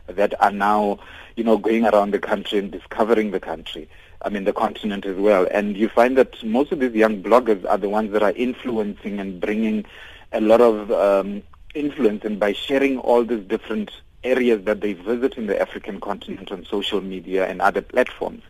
that 0.08 0.40
are 0.42 0.52
now 0.52 1.00
you 1.36 1.44
know, 1.44 1.58
going 1.58 1.86
around 1.86 2.12
the 2.12 2.20
country 2.20 2.60
and 2.60 2.72
discovering 2.72 3.32
the 3.32 3.40
country. 3.40 3.90
I 4.22 4.30
mean, 4.30 4.44
the 4.44 4.54
continent 4.54 5.06
as 5.06 5.16
well. 5.16 5.48
And 5.52 5.78
you 5.78 5.88
find 5.88 6.18
that 6.18 6.44
most 6.44 6.72
of 6.72 6.80
these 6.80 6.94
young 6.94 7.24
bloggers 7.24 7.66
are 7.70 7.78
the 7.78 7.90
ones 7.90 8.12
that 8.12 8.24
are 8.24 8.34
influencing 8.34 9.20
and 9.20 9.40
bringing 9.40 9.86
a 10.34 10.42
lot 10.42 10.62
of 10.62 10.92
um, 10.92 11.42
influence. 11.74 12.26
And 12.26 12.40
by 12.40 12.54
sharing 12.54 12.98
all 12.98 13.24
these 13.24 13.44
different 13.44 13.92
areas 14.24 14.66
that 14.66 14.82
they 14.82 14.94
visit 14.94 15.36
in 15.36 15.48
the 15.48 15.62
African 15.62 16.02
continent 16.02 16.52
on 16.52 16.66
social 16.66 17.00
media 17.00 17.48
and 17.48 17.62
other 17.62 17.82
platforms, 17.82 18.44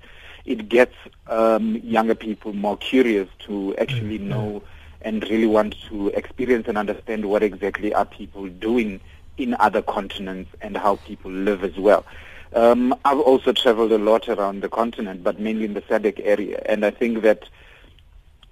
it 0.46 0.70
gets 0.70 0.96
um, 1.28 1.76
younger 1.78 2.16
people 2.16 2.54
more 2.54 2.78
curious 2.78 3.30
to 3.40 3.76
actually 3.78 4.18
mm-hmm. 4.18 4.30
know 4.30 4.64
and 5.02 5.24
really 5.30 5.46
want 5.46 5.76
to 5.88 6.10
experience 6.10 6.68
and 6.68 6.78
understand 6.78 7.26
what 7.26 7.44
exactly 7.44 7.94
are 7.94 8.06
people 8.06 8.48
doing 8.48 9.00
in 9.38 9.56
other 9.60 9.82
continents 9.82 10.52
and 10.62 10.76
how 10.76 10.98
people 10.98 11.32
live 11.32 11.64
as 11.64 11.78
well. 11.78 12.04
Um, 12.54 12.96
I've 13.06 13.20
also 13.20 13.54
traveled 13.54 13.92
a 13.92 13.98
lot 13.98 14.28
around 14.28 14.62
the 14.62 14.70
continent, 14.70 15.24
but 15.24 15.40
mainly 15.40 15.66
in 15.66 15.74
the 15.74 15.82
SADC 15.82 16.22
area, 16.24 16.62
and 16.66 16.86
I 16.86 16.92
think 16.92 17.22
that 17.22 17.48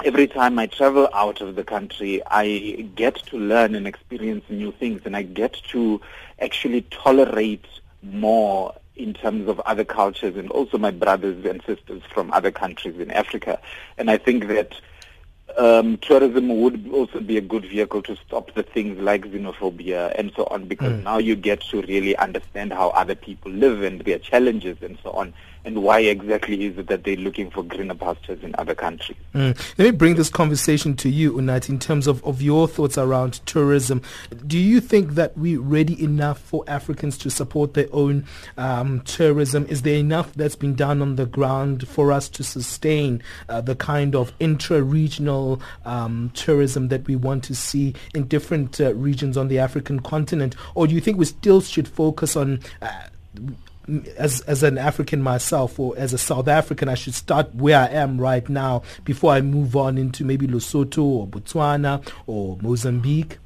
every 0.03 0.27
time 0.27 0.59
I 0.59 0.67
travel 0.67 1.09
out 1.13 1.41
of 1.41 1.55
the 1.55 1.63
country, 1.63 2.21
I 2.27 2.87
get 2.95 3.15
to 3.27 3.37
learn 3.37 3.73
and 3.73 3.87
experience 3.87 4.45
new 4.49 4.71
things, 4.71 5.01
and 5.05 5.15
I 5.15 5.23
get 5.23 5.53
to 5.69 5.99
actually 6.39 6.83
tolerate 6.83 7.65
more 8.03 8.75
in 8.95 9.13
terms 9.13 9.47
of 9.47 9.59
other 9.61 9.85
cultures 9.85 10.35
and 10.35 10.49
also 10.51 10.77
my 10.77 10.91
brothers 10.91 11.45
and 11.45 11.61
sisters 11.63 12.01
from 12.11 12.31
other 12.33 12.51
countries 12.51 12.99
in 12.99 13.11
Africa. 13.11 13.59
And 13.97 14.09
I 14.09 14.17
think 14.17 14.47
that 14.47 14.73
um, 15.57 15.97
tourism 15.97 16.61
would 16.61 16.89
also 16.91 17.19
be 17.19 17.37
a 17.37 17.41
good 17.41 17.65
vehicle 17.65 18.01
to 18.03 18.15
stop 18.17 18.53
the 18.53 18.63
things 18.63 18.99
like 18.99 19.25
xenophobia 19.25 20.13
and 20.17 20.31
so 20.35 20.45
on 20.45 20.65
because 20.65 20.91
mm. 20.91 21.03
now 21.03 21.17
you 21.17 21.35
get 21.35 21.61
to 21.61 21.81
really 21.83 22.15
understand 22.17 22.73
how 22.73 22.89
other 22.89 23.15
people 23.15 23.51
live 23.51 23.81
and 23.81 24.01
their 24.01 24.19
challenges 24.19 24.77
and 24.81 24.97
so 25.03 25.11
on 25.11 25.33
and 25.67 25.83
why 25.83 25.99
exactly 25.99 26.65
is 26.65 26.77
it 26.77 26.87
that 26.87 27.03
they're 27.03 27.17
looking 27.17 27.51
for 27.51 27.61
greener 27.61 27.93
pastures 27.93 28.41
in 28.41 28.55
other 28.57 28.73
countries. 28.73 29.17
Mm. 29.35 29.53
Let 29.77 29.85
me 29.85 29.91
bring 29.91 30.15
this 30.15 30.29
conversation 30.29 30.95
to 30.95 31.09
you, 31.09 31.33
Unat, 31.33 31.67
in 31.67 31.77
terms 31.77 32.07
of, 32.07 32.23
of 32.23 32.41
your 32.41 32.69
thoughts 32.69 32.97
around 32.97 33.45
tourism. 33.45 34.01
Do 34.47 34.57
you 34.57 34.79
think 34.79 35.15
that 35.15 35.37
we're 35.37 35.59
ready 35.59 36.01
enough 36.01 36.39
for 36.39 36.63
Africans 36.67 37.17
to 37.17 37.29
support 37.29 37.73
their 37.73 37.89
own 37.91 38.25
um, 38.55 39.01
tourism? 39.01 39.65
Is 39.65 39.81
there 39.81 39.97
enough 39.97 40.31
that's 40.35 40.55
been 40.55 40.73
done 40.73 41.01
on 41.01 41.17
the 41.17 41.25
ground 41.25 41.85
for 41.85 42.13
us 42.13 42.29
to 42.29 42.45
sustain 42.45 43.21
uh, 43.49 43.59
the 43.59 43.75
kind 43.75 44.15
of 44.15 44.31
intra-regional 44.39 45.61
um, 45.83 46.31
tourism 46.33 46.87
that 46.87 47.05
we 47.07 47.17
want 47.17 47.43
to 47.43 47.53
see 47.53 47.93
in 48.15 48.25
different 48.29 48.79
uh, 48.79 48.93
regions 48.93 49.35
on 49.35 49.49
the 49.49 49.59
African 49.59 49.99
continent? 49.99 50.55
Or 50.75 50.87
do 50.87 50.95
you 50.95 51.01
think 51.01 51.17
we 51.17 51.25
still 51.25 51.59
should 51.59 51.89
focus 51.89 52.37
on 52.37 52.61
uh, 52.81 52.87
as 54.17 54.41
as 54.41 54.63
an 54.63 54.77
African 54.77 55.21
myself 55.21 55.79
or 55.79 55.97
as 55.97 56.13
a 56.13 56.17
South 56.17 56.47
African, 56.47 56.89
I 56.89 56.95
should 56.95 57.13
start 57.13 57.53
where 57.55 57.79
I 57.79 57.87
am 57.87 58.19
right 58.19 58.47
now 58.49 58.83
before 59.03 59.33
I 59.33 59.41
move 59.41 59.75
on 59.75 59.97
into 59.97 60.25
maybe 60.25 60.47
Lesotho 60.47 61.03
or 61.03 61.27
Botswana 61.27 62.07
or 62.25 62.57
Mozambique? 62.61 63.37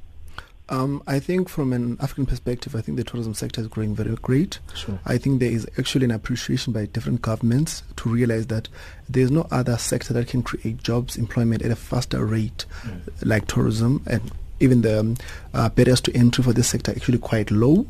Um, 0.69 1.03
I 1.05 1.19
think 1.19 1.49
from 1.49 1.73
an 1.73 1.97
African 1.99 2.25
perspective, 2.25 2.75
I 2.75 2.81
think 2.81 2.97
the 2.97 3.03
tourism 3.03 3.33
sector 3.33 3.59
is 3.59 3.67
growing 3.67 3.93
very 3.93 4.15
great. 4.15 4.59
Sure. 4.73 4.97
I 5.05 5.17
think 5.17 5.41
there 5.41 5.51
is 5.51 5.67
actually 5.77 6.05
an 6.05 6.11
appreciation 6.11 6.71
by 6.71 6.85
different 6.85 7.21
governments 7.21 7.83
to 7.97 8.09
realize 8.09 8.47
that 8.47 8.69
there 9.09 9.23
is 9.23 9.31
no 9.31 9.47
other 9.51 9.77
sector 9.77 10.13
that 10.13 10.29
can 10.29 10.41
create 10.41 10.81
jobs, 10.81 11.17
employment 11.17 11.61
at 11.61 11.71
a 11.71 11.75
faster 11.75 12.25
rate 12.25 12.65
mm. 12.83 13.01
like 13.21 13.47
tourism, 13.47 14.01
and 14.07 14.31
even 14.61 14.81
the 14.81 15.01
um, 15.01 15.17
uh, 15.53 15.67
barriers 15.67 15.99
to 16.01 16.15
entry 16.15 16.41
for 16.41 16.53
this 16.53 16.69
sector 16.69 16.93
are 16.93 16.95
actually 16.95 17.17
quite 17.17 17.51
low. 17.51 17.83
Mm. 17.83 17.87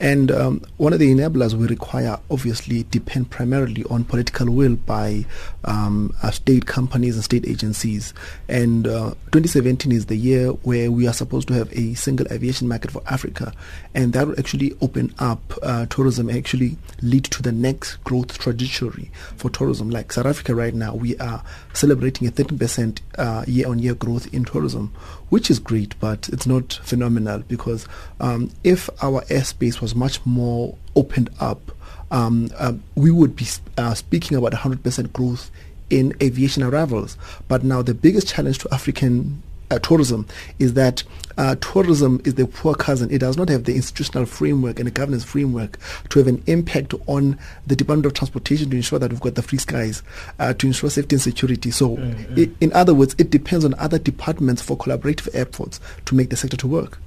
And 0.00 0.32
um, 0.32 0.62
one 0.78 0.92
of 0.92 0.98
the 0.98 1.14
enablers 1.14 1.54
we 1.54 1.66
require 1.68 2.18
obviously 2.30 2.84
depend 2.84 3.30
primarily 3.30 3.84
on 3.84 4.04
political 4.04 4.50
will 4.50 4.74
by 4.74 5.24
um, 5.64 6.12
state 6.32 6.66
companies 6.66 7.14
and 7.14 7.24
state 7.24 7.46
agencies. 7.46 8.12
And 8.48 8.86
uh, 8.86 9.10
2017 9.30 9.92
is 9.92 10.06
the 10.06 10.16
year 10.16 10.48
where 10.48 10.90
we 10.90 11.06
are 11.06 11.12
supposed 11.12 11.48
to 11.48 11.54
have 11.54 11.72
a 11.72 11.94
single 11.94 12.26
aviation 12.32 12.66
market 12.66 12.90
for 12.90 13.02
Africa. 13.06 13.52
And 13.94 14.12
that 14.14 14.26
will 14.26 14.38
actually 14.38 14.74
open 14.80 15.14
up 15.18 15.40
uh, 15.62 15.86
tourism, 15.86 16.28
actually 16.30 16.78
lead 17.00 17.24
to 17.24 17.42
the 17.42 17.52
next 17.52 17.96
growth 18.04 18.36
trajectory 18.38 19.10
for 19.36 19.50
tourism. 19.50 19.90
Like 19.90 20.12
South 20.12 20.26
Africa 20.26 20.54
right 20.54 20.74
now, 20.74 20.94
we 20.94 21.16
are 21.18 21.44
celebrating 21.74 22.26
a 22.26 22.32
13% 22.32 23.00
uh, 23.18 23.44
year-on-year 23.46 23.94
growth 23.94 24.32
in 24.34 24.44
tourism, 24.44 24.92
which 25.32 25.50
is 25.50 25.58
great, 25.58 25.98
but 25.98 26.28
it's 26.28 26.46
not 26.46 26.74
phenomenal 26.84 27.38
because 27.48 27.88
um, 28.20 28.50
if 28.64 28.90
our 29.02 29.22
airspace 29.30 29.80
was 29.80 29.94
much 29.94 30.20
more 30.26 30.76
opened 30.94 31.30
up, 31.40 31.72
um, 32.10 32.50
uh, 32.58 32.74
we 32.96 33.10
would 33.10 33.34
be 33.34 33.46
uh, 33.78 33.94
speaking 33.94 34.36
about 34.36 34.52
100% 34.52 35.10
growth 35.14 35.50
in 35.88 36.12
aviation 36.22 36.62
arrivals. 36.62 37.16
But 37.48 37.64
now 37.64 37.80
the 37.80 37.94
biggest 37.94 38.28
challenge 38.28 38.58
to 38.58 38.74
African 38.74 39.42
tourism 39.78 40.26
is 40.58 40.74
that 40.74 41.02
uh, 41.38 41.56
tourism 41.60 42.20
is 42.24 42.34
the 42.34 42.46
poor 42.46 42.74
cousin. 42.74 43.10
It 43.10 43.18
does 43.18 43.36
not 43.36 43.48
have 43.48 43.64
the 43.64 43.74
institutional 43.74 44.26
framework 44.26 44.78
and 44.78 44.86
the 44.86 44.90
governance 44.92 45.24
framework 45.24 45.78
to 46.10 46.18
have 46.18 46.28
an 46.28 46.42
impact 46.46 46.94
on 47.06 47.38
the 47.66 47.76
Department 47.76 48.06
of 48.06 48.14
Transportation 48.14 48.70
to 48.70 48.76
ensure 48.76 48.98
that 48.98 49.10
we've 49.10 49.20
got 49.20 49.34
the 49.34 49.42
free 49.42 49.58
skies, 49.58 50.02
uh, 50.38 50.52
to 50.54 50.66
ensure 50.66 50.90
safety 50.90 51.16
and 51.16 51.22
security. 51.22 51.70
So, 51.70 51.96
mm-hmm. 51.96 52.38
it, 52.38 52.50
in 52.60 52.72
other 52.72 52.94
words, 52.94 53.14
it 53.18 53.30
depends 53.30 53.64
on 53.64 53.74
other 53.74 53.98
departments 53.98 54.62
for 54.62 54.76
collaborative 54.76 55.28
efforts 55.34 55.80
to 56.06 56.14
make 56.14 56.30
the 56.30 56.36
sector 56.36 56.56
to 56.58 56.66
work. 56.66 56.98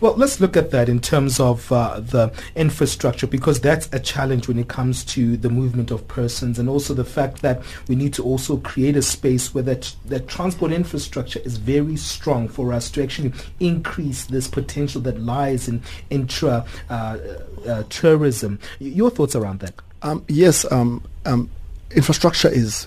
Well, 0.00 0.14
let's 0.14 0.40
look 0.40 0.56
at 0.56 0.70
that 0.70 0.88
in 0.88 1.00
terms 1.00 1.40
of 1.40 1.70
uh, 1.72 2.00
the 2.00 2.32
infrastructure 2.54 3.26
because 3.26 3.60
that's 3.60 3.88
a 3.92 4.00
challenge 4.00 4.48
when 4.48 4.58
it 4.58 4.68
comes 4.68 5.04
to 5.06 5.36
the 5.36 5.50
movement 5.50 5.90
of 5.90 6.06
persons 6.08 6.58
and 6.58 6.68
also 6.68 6.94
the 6.94 7.04
fact 7.04 7.42
that 7.42 7.62
we 7.88 7.96
need 7.96 8.12
to 8.14 8.24
also 8.24 8.58
create 8.58 8.96
a 8.96 9.02
space 9.02 9.54
where 9.54 9.62
that, 9.64 9.94
that 10.06 10.28
transport 10.28 10.72
infrastructure 10.72 11.40
is 11.40 11.56
very 11.56 11.96
strong 11.96 12.48
for 12.48 12.72
us 12.72 12.90
to 12.90 13.02
actually 13.02 13.32
increase 13.60 14.24
this 14.26 14.48
potential 14.48 15.00
that 15.02 15.20
lies 15.20 15.68
in 15.68 15.82
intra 16.10 16.64
uh, 16.90 17.18
uh, 17.66 17.82
tourism. 17.88 18.58
Your 18.78 19.10
thoughts 19.10 19.34
around 19.34 19.60
that? 19.60 19.74
Um, 20.02 20.24
yes, 20.28 20.70
um, 20.70 21.02
um, 21.24 21.50
infrastructure 21.90 22.48
is 22.48 22.86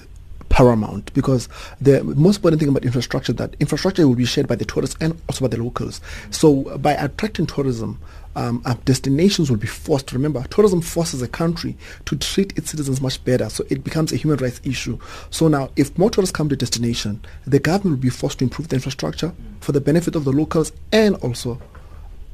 paramount 0.50 1.14
because 1.14 1.48
the 1.80 2.04
most 2.04 2.38
important 2.38 2.60
thing 2.60 2.70
about 2.70 2.84
infrastructure 2.84 3.34
that 3.34 3.56
infrastructure 3.60 4.08
will 4.08 4.16
be 4.16 4.26
shared 4.26 4.48
by 4.48 4.56
the 4.56 4.66
tourists 4.66 4.96
and 5.00 5.20
also 5.28 5.48
by 5.48 5.56
the 5.56 5.62
locals. 5.62 6.02
So 6.32 6.78
by 6.78 6.94
attracting 6.94 7.46
tourism, 7.46 8.00
um, 8.36 8.62
uh, 8.66 8.76
destinations 8.86 9.50
will 9.50 9.58
be 9.58 9.68
forced. 9.68 10.14
Remember, 10.14 10.44
tourism 10.50 10.82
forces 10.82 11.22
a 11.22 11.28
country 11.28 11.78
to 12.06 12.16
treat 12.16 12.58
its 12.58 12.72
citizens 12.72 13.02
much 13.02 13.24
better, 13.26 13.50
so 13.50 13.66
it 13.70 13.84
becomes 13.84 14.12
a 14.12 14.16
human 14.16 14.38
rights 14.38 14.62
issue. 14.64 15.00
So 15.30 15.48
now, 15.48 15.70
if 15.76 15.98
more 15.98 16.10
tourists 16.10 16.36
come 16.36 16.50
to 16.50 16.56
destination, 16.56 17.22
the 17.46 17.60
government 17.60 17.98
will 17.98 18.02
be 18.04 18.10
forced 18.10 18.40
to 18.40 18.46
improve 18.46 18.70
the 18.70 18.76
infrastructure 18.76 19.34
for 19.62 19.72
the 19.72 19.82
benefit 19.82 20.16
of 20.16 20.26
the 20.26 20.32
locals 20.32 20.72
and 20.92 21.16
also 21.16 21.60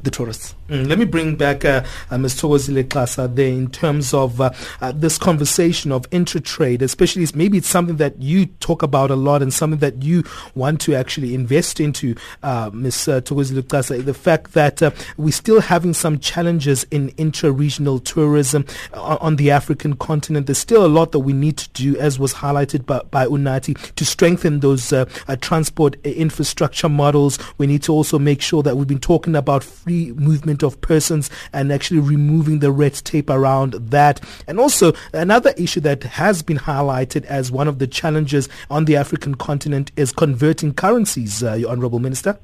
the 0.05 0.11
tourists. 0.11 0.55
Mm, 0.69 0.87
let 0.87 0.97
me 0.97 1.05
bring 1.05 1.35
back 1.35 1.65
uh, 1.65 1.83
uh, 2.09 2.17
Ms. 2.17 2.35
Thokozile 2.41 2.83
Xasa 2.85 3.35
there 3.35 3.49
in 3.49 3.69
terms 3.69 4.13
of 4.13 4.39
uh, 4.39 4.51
uh, 4.81 4.91
this 4.93 5.17
conversation 5.17 5.91
of 5.91 6.07
intra-trade, 6.11 6.81
especially 6.81 7.27
maybe 7.35 7.57
it's 7.57 7.67
something 7.67 7.97
that 7.97 8.19
you 8.21 8.45
talk 8.45 8.81
about 8.81 9.11
a 9.11 9.15
lot 9.15 9.41
and 9.41 9.53
something 9.53 9.79
that 9.79 10.01
you 10.01 10.23
want 10.55 10.81
to 10.81 10.95
actually 10.95 11.35
invest 11.35 11.79
into, 11.79 12.15
uh, 12.41 12.71
Ms. 12.73 13.07
Uh, 13.07 13.21
Thokozile 13.21 13.61
Xasa, 13.61 14.03
the 14.03 14.13
fact 14.13 14.53
that 14.53 14.81
uh, 14.81 14.91
we're 15.17 15.31
still 15.31 15.61
having 15.61 15.93
some 15.93 16.17
challenges 16.19 16.83
in 16.89 17.09
intra-regional 17.09 17.99
tourism 17.99 18.65
on, 18.93 19.17
on, 19.17 19.35
the 19.35 19.51
African 19.51 19.95
continent. 19.95 20.47
There's 20.47 20.57
still 20.57 20.85
a 20.85 20.87
lot 20.87 21.11
that 21.11 21.19
we 21.19 21.33
need 21.33 21.57
to 21.57 21.69
do, 21.71 21.97
as 21.97 22.17
was 22.17 22.33
highlighted 22.33 22.85
by, 22.85 23.01
by 23.11 23.25
Unathi, 23.27 23.93
to 23.95 24.05
strengthen 24.05 24.61
those 24.61 24.93
transport 25.41 25.95
infrastructure 26.05 26.89
models. 26.89 27.37
We 27.57 27.67
need 27.67 27.83
to 27.83 27.91
also 27.91 28.17
make 28.17 28.41
sure 28.41 28.63
that 28.63 28.77
we've 28.77 28.87
been 28.87 28.99
talking 28.99 29.35
about 29.35 29.63
free 29.63 29.94
free 29.95 30.11
movement 30.13 30.63
of 30.63 30.79
persons 30.81 31.29
and 31.53 31.71
actually 31.71 31.99
removing 31.99 32.59
the 32.59 32.71
red 32.71 32.93
tape 32.93 33.29
around 33.29 33.73
that. 33.73 34.21
And 34.47 34.59
also 34.59 34.93
another 35.13 35.53
issue 35.57 35.81
that 35.81 36.03
has 36.03 36.43
been 36.43 36.57
highlighted 36.57 37.25
as 37.25 37.51
one 37.51 37.67
of 37.67 37.79
the 37.79 37.87
challenges 37.87 38.49
on 38.69 38.85
the 38.85 38.97
African 38.97 39.35
continent 39.35 39.91
is 39.95 40.11
converting 40.11 40.73
currencies, 40.73 41.43
uh, 41.43 41.53
Your 41.53 41.71
Honorable 41.71 41.99
Minister. 41.99 42.37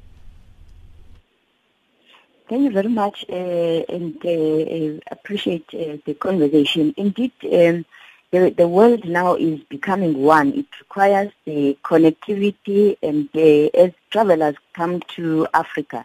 Thank 2.48 2.64
you 2.64 2.70
very 2.70 2.88
much 2.88 3.24
uh, 3.30 3.32
and 3.32 4.16
uh, 4.24 5.00
appreciate 5.10 5.66
uh, 5.72 5.96
the 6.04 6.14
conversation. 6.14 6.94
Indeed, 6.96 7.32
um, 7.44 7.84
the, 8.30 8.50
the 8.50 8.68
world 8.68 9.04
now 9.04 9.36
is 9.36 9.60
becoming 9.68 10.18
one. 10.22 10.48
It 10.54 10.66
requires 10.80 11.30
the 11.44 11.78
connectivity 11.82 12.96
and 13.02 13.28
as 13.74 13.92
travelers 14.10 14.56
come 14.74 15.00
to 15.16 15.46
Africa, 15.54 16.04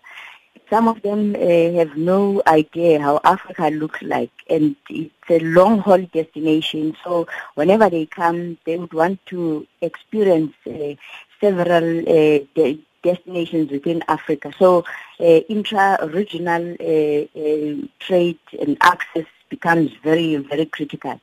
some 0.70 0.88
of 0.88 1.02
them 1.02 1.36
uh, 1.36 1.72
have 1.80 1.96
no 1.96 2.42
idea 2.46 3.00
how 3.00 3.20
Africa 3.24 3.70
looks 3.70 4.02
like, 4.02 4.32
and 4.50 4.76
it's 4.90 5.30
a 5.30 5.40
long 5.40 5.80
haul 5.80 6.02
destination. 6.14 6.96
So 7.04 7.28
whenever 7.56 7.90
they 7.90 8.06
come, 8.06 8.58
they 8.66 8.78
would 8.78 8.94
want 8.94 9.26
to 9.28 9.66
experience 9.82 10.54
uh, 10.66 10.96
several 11.40 12.00
uh, 12.00 12.40
de- 12.56 12.84
destinations 13.04 13.72
within 13.72 14.04
Africa. 14.08 14.52
So 14.60 14.84
intra-regional 15.20 16.76
trade 18.00 18.40
and 18.62 18.78
access 18.82 19.26
becomes 19.50 19.92
very, 20.04 20.36
very 20.36 20.66
critical. 20.66 21.20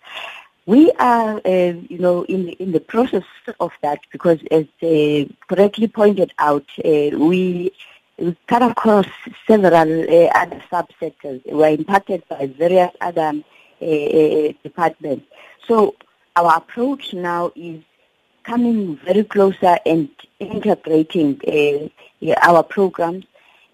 We 0.67 0.91
are, 0.93 1.43
uh, 1.45 1.75
you 1.91 1.99
know, 1.99 2.25
in 2.25 2.49
in 2.49 2.73
the 2.73 2.81
process 2.81 3.25
of 3.61 3.73
that 3.83 4.01
because, 4.11 4.39
as 4.51 4.65
uh, 4.83 5.29
correctly 5.47 5.89
pointed 5.89 6.33
out, 6.39 6.65
uh, 6.83 7.11
we 7.19 7.71
we 8.19 8.37
cut 8.47 8.63
across 8.63 9.07
several 9.47 9.73
uh, 9.73 10.31
other 10.35 10.63
subsectors. 10.71 11.43
We're 11.47 11.69
impacted 11.69 12.23
by 12.29 12.47
various 12.47 12.91
other 13.01 13.33
uh, 13.81 13.85
uh, 13.85 14.53
departments. 14.63 15.27
So 15.67 15.97
our 16.37 16.57
approach 16.57 17.13
now 17.13 17.53
is 17.57 17.83
coming 18.45 18.97
very 18.99 19.25
closer 19.25 19.79
and 19.85 20.09
integrating 20.39 21.41
uh, 21.49 22.35
our 22.43 22.63
programs. 22.63 23.25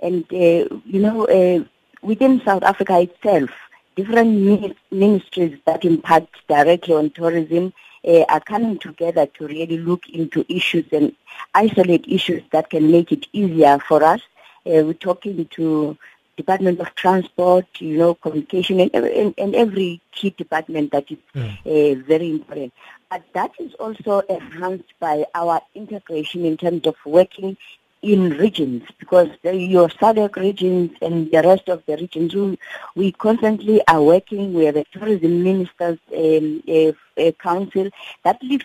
And, 0.03 0.25
uh, 0.33 0.79
you 0.85 1.01
know, 1.01 1.27
uh, 1.27 1.65
within 2.03 2.41
South 2.45 2.63
Africa 2.63 3.01
itself, 3.01 3.51
different 3.97 4.75
ministries 4.91 5.59
that 5.67 5.85
impact 5.85 6.35
directly 6.49 6.95
on 6.95 7.11
tourism 7.11 7.73
uh, 8.07 8.25
are 8.29 8.41
coming 8.41 8.79
together 8.79 9.27
to 9.27 9.47
really 9.47 9.79
look 9.79 10.09
into 10.09 10.45
issues 10.49 10.87
and 10.93 11.15
isolate 11.55 12.07
issues 12.09 12.43
that 12.53 12.71
can 12.71 12.91
make 12.91 13.13
it 13.13 13.27
easier 13.33 13.79
for 13.79 14.03
us. 14.03 14.21
Uh, 14.67 14.85
we're 14.85 14.93
talking 14.95 15.47
to 15.47 15.97
Department 16.37 16.81
of 16.81 16.95
Transport, 16.95 17.67
you 17.81 17.99
know, 17.99 18.15
communication, 18.15 18.81
and, 18.81 18.95
and, 18.95 19.35
and 19.37 19.55
every 19.55 20.01
key 20.13 20.31
department 20.31 20.93
that 20.93 21.11
is 21.11 21.19
mm. 21.35 21.51
uh, 21.67 22.03
very 22.07 22.31
important. 22.31 22.73
But 23.11 23.25
that 23.35 23.53
is 23.59 23.75
also 23.75 24.21
enhanced 24.21 24.93
by 24.99 25.27
our 25.35 25.61
integration 25.75 26.45
in 26.47 26.57
terms 26.57 26.87
of 26.87 26.97
working 27.05 27.57
in 28.03 28.31
regions 28.31 28.83
because 28.99 29.29
the, 29.43 29.55
your 29.55 29.89
SADC 29.89 30.37
regions 30.37 30.91
and 31.03 31.31
the 31.31 31.43
rest 31.43 31.69
of 31.69 31.85
the 31.87 31.97
regions, 31.97 32.35
we, 32.35 32.59
we 32.95 33.13
constantly 33.13 33.87
are 33.89 34.03
working. 34.03 34.55
We 34.55 34.65
have 34.65 34.77
a 34.77 34.85
tourism 34.85 35.43
ministers 35.43 35.99
um, 36.15 36.63
a, 36.67 36.95
a 37.19 37.33
council 37.33 37.91
that 38.25 38.43
looks, 38.43 38.65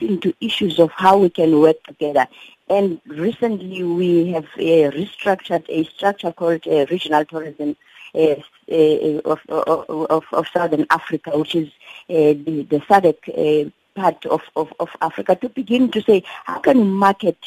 into 0.00 0.34
issues 0.40 0.80
of 0.80 0.90
how 0.92 1.18
we 1.18 1.30
can 1.30 1.60
work 1.60 1.82
together. 1.84 2.26
And 2.68 3.00
recently 3.06 3.84
we 3.84 4.32
have 4.32 4.46
uh, 4.56 4.90
restructured 4.96 5.64
a 5.68 5.84
structure 5.84 6.32
called 6.32 6.66
uh, 6.66 6.86
Regional 6.90 7.24
Tourism 7.24 7.76
uh, 8.14 8.34
uh 8.70 9.20
of, 9.24 9.40
of, 9.48 10.24
of, 10.32 10.46
Southern 10.52 10.86
Africa, 10.90 11.30
which 11.38 11.54
is 11.54 11.68
uh, 12.10 12.34
the, 12.44 12.66
the 12.68 12.80
SADC 12.80 13.66
uh, 13.66 13.70
part 13.94 14.26
of, 14.26 14.42
of, 14.56 14.72
of 14.80 14.90
Africa, 15.00 15.34
to 15.36 15.48
begin 15.48 15.90
to 15.90 16.02
say 16.02 16.22
how 16.44 16.58
can 16.58 16.78
we 16.78 16.84
market 16.84 17.38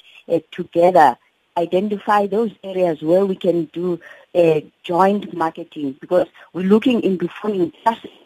together 0.51 1.17
identify 1.57 2.27
those 2.27 2.51
areas 2.63 3.01
where 3.01 3.25
we 3.25 3.35
can 3.35 3.65
do 3.65 3.99
uh, 4.33 4.61
joint 4.83 5.33
marketing 5.33 5.95
because 6.01 6.27
we're 6.53 6.65
looking 6.65 7.01
into 7.03 7.27
forming 7.27 7.71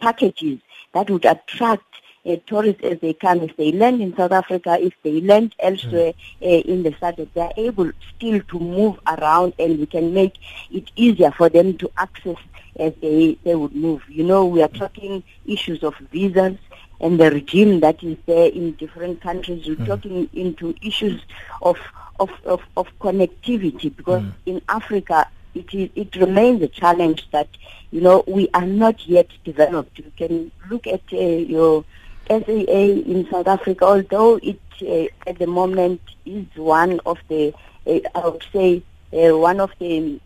packages 0.02 0.60
that 0.94 1.10
would 1.10 1.26
attract 1.26 1.84
uh, 2.26 2.36
tourists 2.48 2.84
as 2.84 3.00
they 3.00 3.14
come. 3.14 3.42
If 3.42 3.56
they 3.58 3.72
land 3.72 4.02
in 4.02 4.16
South 4.16 4.32
Africa, 4.32 4.78
if 4.80 4.94
they 5.04 5.22
land 5.22 5.56
elsewhere 5.60 6.14
uh, 6.42 6.46
in 6.46 6.84
the 6.84 6.92
SADC, 6.92 7.30
they're 7.34 7.52
able 7.58 7.92
still 8.16 8.42
to 8.42 8.60
move 8.60 9.00
around 9.08 9.54
and 9.60 9.80
we 9.80 9.86
can 9.86 10.14
make 10.14 10.38
it 10.72 10.92
easier 10.96 11.32
for 11.32 11.50
them 11.50 11.78
to 11.78 11.92
access 11.98 12.38
as 12.80 12.94
they, 13.02 13.38
they 13.44 13.56
would 13.56 13.76
move. 13.76 14.02
You 14.10 14.24
know, 14.24 14.46
we 14.46 14.62
are 14.62 14.70
talking 14.70 15.24
issues 15.46 15.84
of 15.84 15.96
visas 16.12 16.58
and 17.02 17.20
the 17.20 17.32
regime 17.32 17.80
that 17.80 18.04
is 18.04 18.18
there 18.26 18.50
in 18.50 18.74
different 18.74 19.22
countries. 19.22 19.68
We're 19.68 19.78
mm. 19.78 19.86
talking 19.86 20.30
into 20.34 20.76
issues 20.82 21.22
of 21.62 21.78
of, 22.20 22.30
of, 22.46 22.62
of 22.78 22.88
connectivity 23.00 23.96
because 23.96 24.24
mm. 24.24 24.34
in 24.46 24.62
Africa 24.70 25.28
it, 25.56 25.74
is, 25.74 25.90
it 25.96 26.16
remains 26.16 26.62
a 26.62 26.68
challenge 26.68 27.28
that, 27.32 27.48
you 27.92 28.02
know, 28.02 28.24
we 28.28 28.50
are 28.54 28.66
not 28.66 29.08
yet 29.08 29.28
developed. 29.44 29.98
You 29.98 30.12
can 30.18 30.52
look 30.70 30.88
at 30.88 31.02
uh, 31.12 31.18
your 31.18 31.84
SAA 32.30 32.42
in 32.44 33.28
South 33.32 33.48
Africa, 33.48 33.86
although 33.86 34.36
it 34.38 34.60
uh, 34.82 35.06
at 35.28 35.40
the 35.40 35.48
moment 35.48 36.02
is 36.26 36.46
one 36.56 37.00
of 37.06 37.18
the, 37.28 37.54
uh, 37.88 38.00
I 38.16 38.28
would 38.28 38.46
say, 38.54 38.84
uh, 39.12 39.38
one 39.38 39.60
of 39.60 39.72
the 39.80 40.20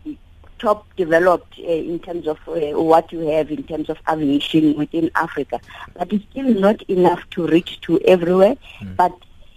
top 0.58 0.86
developed 0.96 1.58
uh, 1.58 1.62
in 1.62 1.98
terms 1.98 2.26
of 2.26 2.38
uh, 2.46 2.80
what 2.80 3.10
you 3.12 3.20
have 3.20 3.50
in 3.50 3.62
terms 3.64 3.88
of 3.90 3.98
aviation 4.08 4.76
within 4.76 5.10
Africa. 5.14 5.60
But 5.94 6.12
it's 6.12 6.24
still 6.30 6.54
not 6.54 6.82
enough 6.82 7.22
to 7.30 7.46
reach 7.46 7.80
to 7.82 8.00
everywhere. 8.00 8.56
Mm. 8.80 8.96
But 8.96 9.12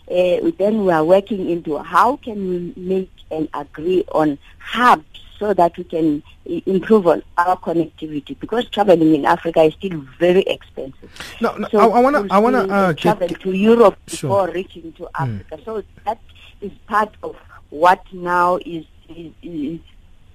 uh, 0.09 0.51
then 0.57 0.85
we 0.85 0.91
are 0.91 1.03
working 1.03 1.49
into 1.49 1.77
how 1.77 2.17
can 2.17 2.49
we 2.49 2.73
make 2.75 3.11
and 3.31 3.47
agree 3.53 4.05
on 4.11 4.37
hubs 4.59 5.03
so 5.37 5.53
that 5.53 5.77
we 5.77 5.83
can 5.83 6.23
improve 6.45 7.07
on 7.07 7.21
our 7.37 7.57
connectivity 7.57 8.37
because 8.39 8.67
traveling 8.69 9.13
in 9.13 9.25
Africa 9.25 9.63
is 9.63 9.73
still 9.73 10.03
very 10.19 10.41
expensive. 10.43 11.09
No, 11.41 11.55
no 11.55 11.67
so 11.69 11.91
I 11.91 11.99
want 11.99 12.15
to 12.15 12.33
I 12.33 12.39
want 12.39 12.55
to 12.55 12.73
uh, 12.73 12.93
travel 12.93 13.27
get, 13.27 13.41
to 13.41 13.51
Europe 13.51 13.97
sure. 14.07 14.29
before 14.29 14.49
reaching 14.51 14.93
to 14.93 15.03
hmm. 15.03 15.23
Africa. 15.23 15.57
Mm. 15.57 15.65
So 15.65 15.83
that 16.05 16.19
is 16.61 16.71
part 16.87 17.13
of 17.23 17.35
what 17.69 18.01
now 18.11 18.57
is 18.65 18.85
is, 19.09 19.31
is 19.43 19.79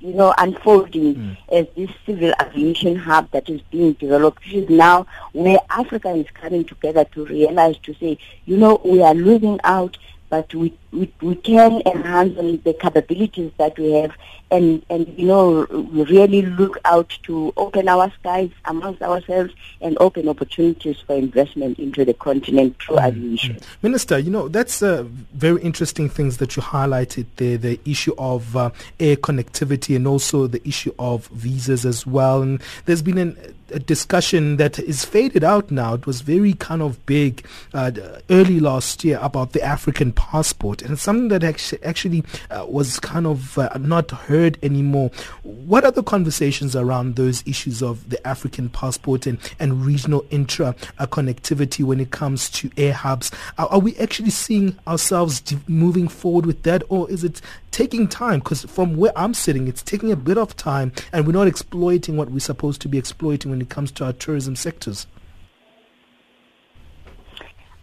you 0.02 0.12
know, 0.14 0.34
unfolding 0.36 1.14
mm. 1.14 1.36
as 1.52 1.66
this 1.76 1.90
civil 2.04 2.32
aviation 2.40 2.96
hub 2.96 3.30
that 3.30 3.48
is 3.48 3.60
being 3.70 3.92
developed, 3.94 4.42
is 4.52 4.68
now 4.68 5.06
where 5.32 5.58
Africa 5.70 6.10
is 6.10 6.26
coming 6.34 6.64
together 6.64 7.04
to 7.04 7.24
realize 7.26 7.78
to 7.78 7.94
say, 7.94 8.18
you 8.44 8.56
know, 8.56 8.80
we 8.84 9.00
are 9.02 9.14
losing 9.14 9.60
out 9.62 9.96
but 10.33 10.55
we, 10.55 10.73
we, 10.92 11.12
we 11.21 11.35
can 11.35 11.83
enhance 11.85 12.35
the 12.64 12.73
capabilities 12.73 13.53
that 13.59 13.79
we 13.79 13.92
have 13.92 14.12
and, 14.53 14.85
and, 14.90 15.09
you 15.18 15.27
know, 15.27 15.66
we 15.71 16.05
really 16.05 16.42
look 16.42 16.77
out 16.85 17.18
to 17.23 17.55
open 17.57 17.88
our 17.88 18.12
skies 18.21 18.51
amongst 18.66 19.01
ourselves 19.01 19.55
and 19.81 19.97
open 19.99 20.29
opportunities 20.29 20.99
for 21.07 21.16
investment 21.16 21.79
into 21.79 22.05
the 22.05 22.12
continent 22.12 22.77
through 22.79 22.97
mm-hmm. 22.97 23.16
aviation. 23.16 23.59
Minister, 23.81 24.18
you 24.18 24.31
know, 24.31 24.49
that's 24.49 24.83
uh, 24.83 25.05
very 25.33 25.61
interesting 25.62 26.11
things 26.11 26.37
that 26.37 26.55
you 26.55 26.62
highlighted 26.62 27.25
there, 27.37 27.57
the 27.57 27.81
issue 27.87 28.14
of 28.18 28.55
uh, 28.55 28.71
air 29.01 29.16
connectivity 29.16 29.97
and 29.97 30.07
also 30.07 30.47
the 30.47 30.66
issue 30.68 30.92
of 30.99 31.29
visas 31.29 31.87
as 31.87 32.07
well. 32.07 32.42
And 32.42 32.62
there's 32.85 33.03
been 33.03 33.16
an 33.16 33.55
a 33.72 33.78
discussion 33.78 34.56
that 34.56 34.78
is 34.78 35.04
faded 35.04 35.44
out 35.44 35.70
now. 35.70 35.94
It 35.94 36.06
was 36.06 36.20
very 36.20 36.54
kind 36.54 36.82
of 36.82 37.04
big 37.06 37.44
uh, 37.74 37.90
early 38.30 38.61
last 38.61 39.04
year 39.04 39.18
about 39.22 39.52
the 39.52 39.62
African 39.62 40.12
passport, 40.12 40.82
and 40.82 40.98
something 40.98 41.28
that 41.28 41.44
actually, 41.44 41.82
actually 41.82 42.24
uh, 42.50 42.66
was 42.68 43.00
kind 43.00 43.26
of 43.26 43.58
uh, 43.58 43.70
not 43.78 44.11
heard 44.11 44.58
anymore. 44.62 45.11
What 45.42 45.85
are 45.85 45.90
the 45.90 46.02
conversations 46.02 46.76
around 46.76 47.16
those 47.16 47.42
issues 47.46 47.82
of 47.82 48.11
the 48.11 48.24
African 48.26 48.68
passport 48.68 49.26
and, 49.26 49.38
and 49.58 49.85
regional 49.85 50.24
intra 50.30 50.74
uh, 50.98 51.06
connectivity 51.06 51.85
when 51.85 52.00
it 52.00 52.11
comes 52.11 52.50
to 52.50 52.70
air 52.76 52.92
hubs? 52.92 53.30
Are, 53.58 53.68
are 53.68 53.78
we 53.78 53.96
actually 53.96 54.30
seeing 54.30 54.78
ourselves 54.87 55.42
moving 55.66 56.08
forward 56.08 56.46
with 56.46 56.62
that, 56.62 56.82
or 56.88 57.11
is 57.11 57.24
it 57.24 57.40
taking 57.72 58.06
time 58.06 58.38
because 58.38 58.64
from 58.64 58.96
where 58.96 59.12
I'm 59.16 59.35
sitting, 59.35 59.66
it's 59.66 59.82
taking 59.82 60.12
a 60.12 60.16
bit 60.16 60.38
of 60.38 60.54
time, 60.56 60.92
and 61.12 61.26
we're 61.26 61.32
not 61.32 61.48
exploiting 61.48 62.16
what 62.16 62.30
we're 62.30 62.38
supposed 62.38 62.80
to 62.82 62.88
be 62.88 62.98
exploiting 62.98 63.50
when 63.50 63.61
it 63.61 63.70
comes 63.70 63.90
to 63.92 64.04
our 64.04 64.12
tourism 64.12 64.54
sectors. 64.54 65.06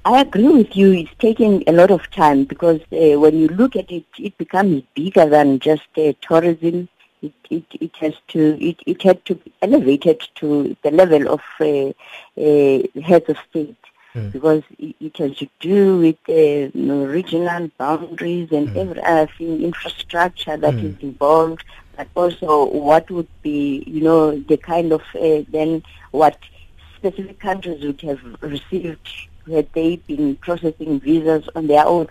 I 0.05 0.21
agree 0.21 0.47
with 0.47 0.75
you. 0.75 0.93
It's 0.93 1.11
taking 1.19 1.63
a 1.67 1.73
lot 1.73 1.91
of 1.91 2.09
time 2.11 2.45
because 2.45 2.79
uh, 2.91 3.19
when 3.19 3.37
you 3.37 3.47
look 3.49 3.75
at 3.75 3.91
it, 3.91 4.05
it 4.17 4.37
becomes 4.37 4.83
bigger 4.95 5.25
than 5.25 5.59
just 5.59 5.87
uh, 5.97 6.13
tourism. 6.21 6.87
It, 7.21 7.33
it, 7.49 7.65
it 7.81 7.95
has 7.97 8.13
to 8.29 8.57
it, 8.65 8.77
it 8.85 9.01
had 9.01 9.25
to 9.25 9.35
be 9.35 9.51
elevated 9.61 10.25
to 10.35 10.77
the 10.83 10.91
level 10.91 11.27
of 11.33 11.41
uh, 11.59 11.89
uh 12.41 13.01
heads 13.01 13.27
of 13.27 13.37
state 13.49 13.75
mm. 14.15 14.31
because 14.31 14.63
it, 14.77 14.95
it, 14.99 15.17
has 15.17 15.37
to 15.37 15.47
do 15.59 15.97
with 15.99 16.17
uh, 16.29 16.33
you 16.33 16.85
know, 16.85 17.05
regional 17.05 17.69
boundaries 17.77 18.51
and 18.51 18.69
mm. 18.69 18.75
every 18.77 19.01
other 19.03 19.29
thing, 19.37 19.63
infrastructure 19.63 20.57
that 20.57 20.73
mm. 20.73 20.95
is 20.95 21.03
involved, 21.03 21.63
but 21.95 22.07
also 22.15 22.65
what 22.65 23.09
would 23.09 23.27
be, 23.41 23.83
you 23.87 24.01
know, 24.01 24.39
the 24.39 24.57
kind 24.57 24.91
of 24.91 25.01
uh, 25.15 25.43
then 25.49 25.83
what 26.11 26.37
specific 26.95 27.39
countries 27.39 27.83
would 27.83 28.01
have 28.01 28.19
received 28.41 29.07
had 29.49 29.67
they 29.73 29.95
been 29.95 30.35
processing 30.37 30.99
visas 30.99 31.47
on 31.55 31.67
their 31.67 31.85
own. 31.85 32.07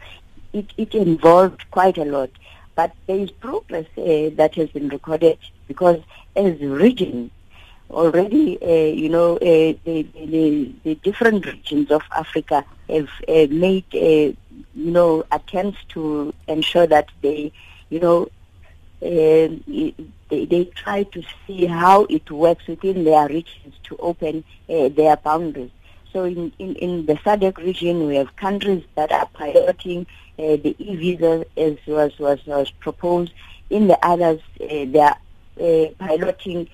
It, 0.52 0.72
it 0.76 0.94
involved 0.94 1.70
quite 1.70 1.98
a 1.98 2.04
lot. 2.04 2.30
But 2.74 2.92
there 3.06 3.18
is 3.18 3.30
progress 3.30 3.86
uh, 3.96 4.30
that 4.36 4.54
has 4.54 4.68
been 4.70 4.88
recorded 4.88 5.38
because 5.66 6.00
as 6.36 6.60
a 6.60 6.68
region, 6.68 7.30
already, 7.90 8.58
uh, 8.62 8.94
you 8.94 9.08
know, 9.08 9.36
uh, 9.36 9.74
the, 9.84 10.06
the, 10.14 10.72
the, 10.84 10.94
different 10.96 11.46
regions 11.46 11.90
of 11.90 12.02
Africa 12.16 12.64
have 12.88 13.08
uh, 13.28 13.46
made, 13.50 13.84
uh, 13.94 13.98
you 13.98 14.36
know, 14.74 15.24
attempts 15.32 15.78
to 15.90 16.34
ensure 16.46 16.86
that 16.86 17.08
they, 17.22 17.52
you 17.90 18.00
know, 18.00 18.28
um, 19.00 19.62
they, 20.28 20.44
they 20.44 20.64
try 20.74 21.04
to 21.04 21.22
see 21.46 21.66
how 21.66 22.04
it 22.10 22.30
works 22.30 22.66
within 22.66 23.04
their 23.04 23.28
regions 23.28 23.74
to 23.84 23.96
open 23.98 24.44
uh, 24.68 24.88
their 24.88 25.16
boundaries. 25.16 25.70
So 26.12 26.24
in, 26.24 26.52
in, 26.58 26.74
in 26.76 27.06
the 27.06 27.14
SADC 27.14 27.58
region, 27.58 28.06
we 28.06 28.16
have 28.16 28.34
countries 28.36 28.82
that 28.96 29.12
are 29.12 29.26
piloting 29.26 30.06
uh, 30.38 30.56
the 30.56 30.74
e-visa 30.78 31.44
as 31.56 31.76
was, 31.86 32.18
was, 32.18 32.44
was 32.46 32.70
proposed. 32.70 33.32
In 33.70 33.88
the 33.88 33.98
others, 34.04 34.40
they 34.58 34.98
are 34.98 35.16
piloting 35.98 36.68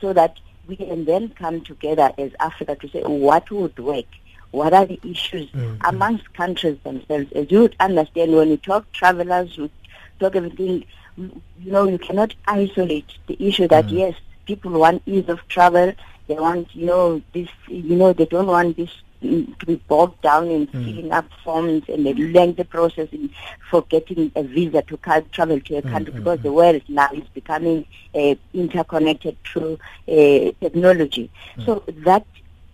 so 0.00 0.12
that 0.12 0.38
we 0.66 0.76
can 0.76 1.04
then 1.04 1.28
come 1.30 1.60
together 1.62 2.12
as 2.18 2.32
Africa 2.40 2.76
to 2.76 2.88
say 2.88 3.02
what 3.02 3.50
would 3.50 3.78
work, 3.78 4.06
what 4.50 4.72
are 4.72 4.86
the 4.86 5.00
issues 5.04 5.50
mm-hmm. 5.50 5.76
amongst 5.84 6.32
countries 6.34 6.78
themselves. 6.84 7.32
As 7.32 7.50
you 7.50 7.60
would 7.62 7.76
understand, 7.80 8.32
when 8.32 8.50
we 8.50 8.56
talk 8.56 8.90
travelers, 8.92 9.56
we 9.56 9.70
talk 10.18 10.36
everything, 10.36 10.84
you 11.16 11.72
know, 11.72 11.88
you 11.88 11.98
cannot 11.98 12.34
isolate 12.46 13.10
the 13.26 13.36
issue 13.40 13.68
that, 13.68 13.86
Mm. 13.86 13.98
yes, 13.98 14.14
people 14.46 14.72
want 14.72 15.02
ease 15.06 15.28
of 15.28 15.46
travel. 15.48 15.92
They 16.28 16.34
want, 16.34 16.74
you 16.74 16.86
know, 16.86 17.22
this, 17.32 17.48
you 17.68 17.96
know, 17.96 18.12
they 18.12 18.26
don't 18.26 18.46
want 18.46 18.76
this 18.76 18.90
to 19.20 19.66
be 19.66 19.76
bogged 19.88 20.20
down 20.22 20.48
in 20.48 20.66
Mm. 20.74 20.84
filling 20.84 21.12
up 21.12 21.26
forms 21.44 21.82
and 21.88 22.06
the 22.06 22.14
lengthy 22.14 22.64
process 22.64 23.08
in, 23.12 23.30
for 23.70 23.82
getting 23.90 24.30
a 24.36 24.42
visa 24.42 24.82
to 24.82 24.96
travel 25.32 25.60
to 25.60 25.76
a 25.76 25.82
Mm, 25.82 25.82
country 25.82 26.12
mm, 26.12 26.14
because 26.14 26.38
the 26.42 26.52
world 26.52 26.82
now 26.88 27.08
is 27.12 27.28
becoming 27.34 27.84
uh, 28.14 28.34
interconnected 28.54 29.36
through 29.44 29.78
uh, 30.08 30.52
technology. 30.60 31.30
Mm. 31.56 31.64
So 31.64 31.82
that 32.04 32.26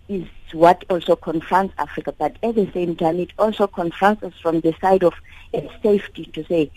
is 0.07 0.25
what 0.53 0.83
also 0.89 1.15
confronts 1.15 1.73
Africa, 1.77 2.13
but 2.17 2.37
at 2.43 2.55
the 2.55 2.69
same 2.73 2.95
time, 2.95 3.19
it 3.19 3.31
also 3.37 3.67
confronts 3.67 4.23
us 4.23 4.33
from 4.41 4.59
the 4.61 4.73
side 4.81 5.03
of 5.03 5.13
uh, 5.53 5.61
safety 5.81 6.25
to 6.33 6.43
say 6.45 6.71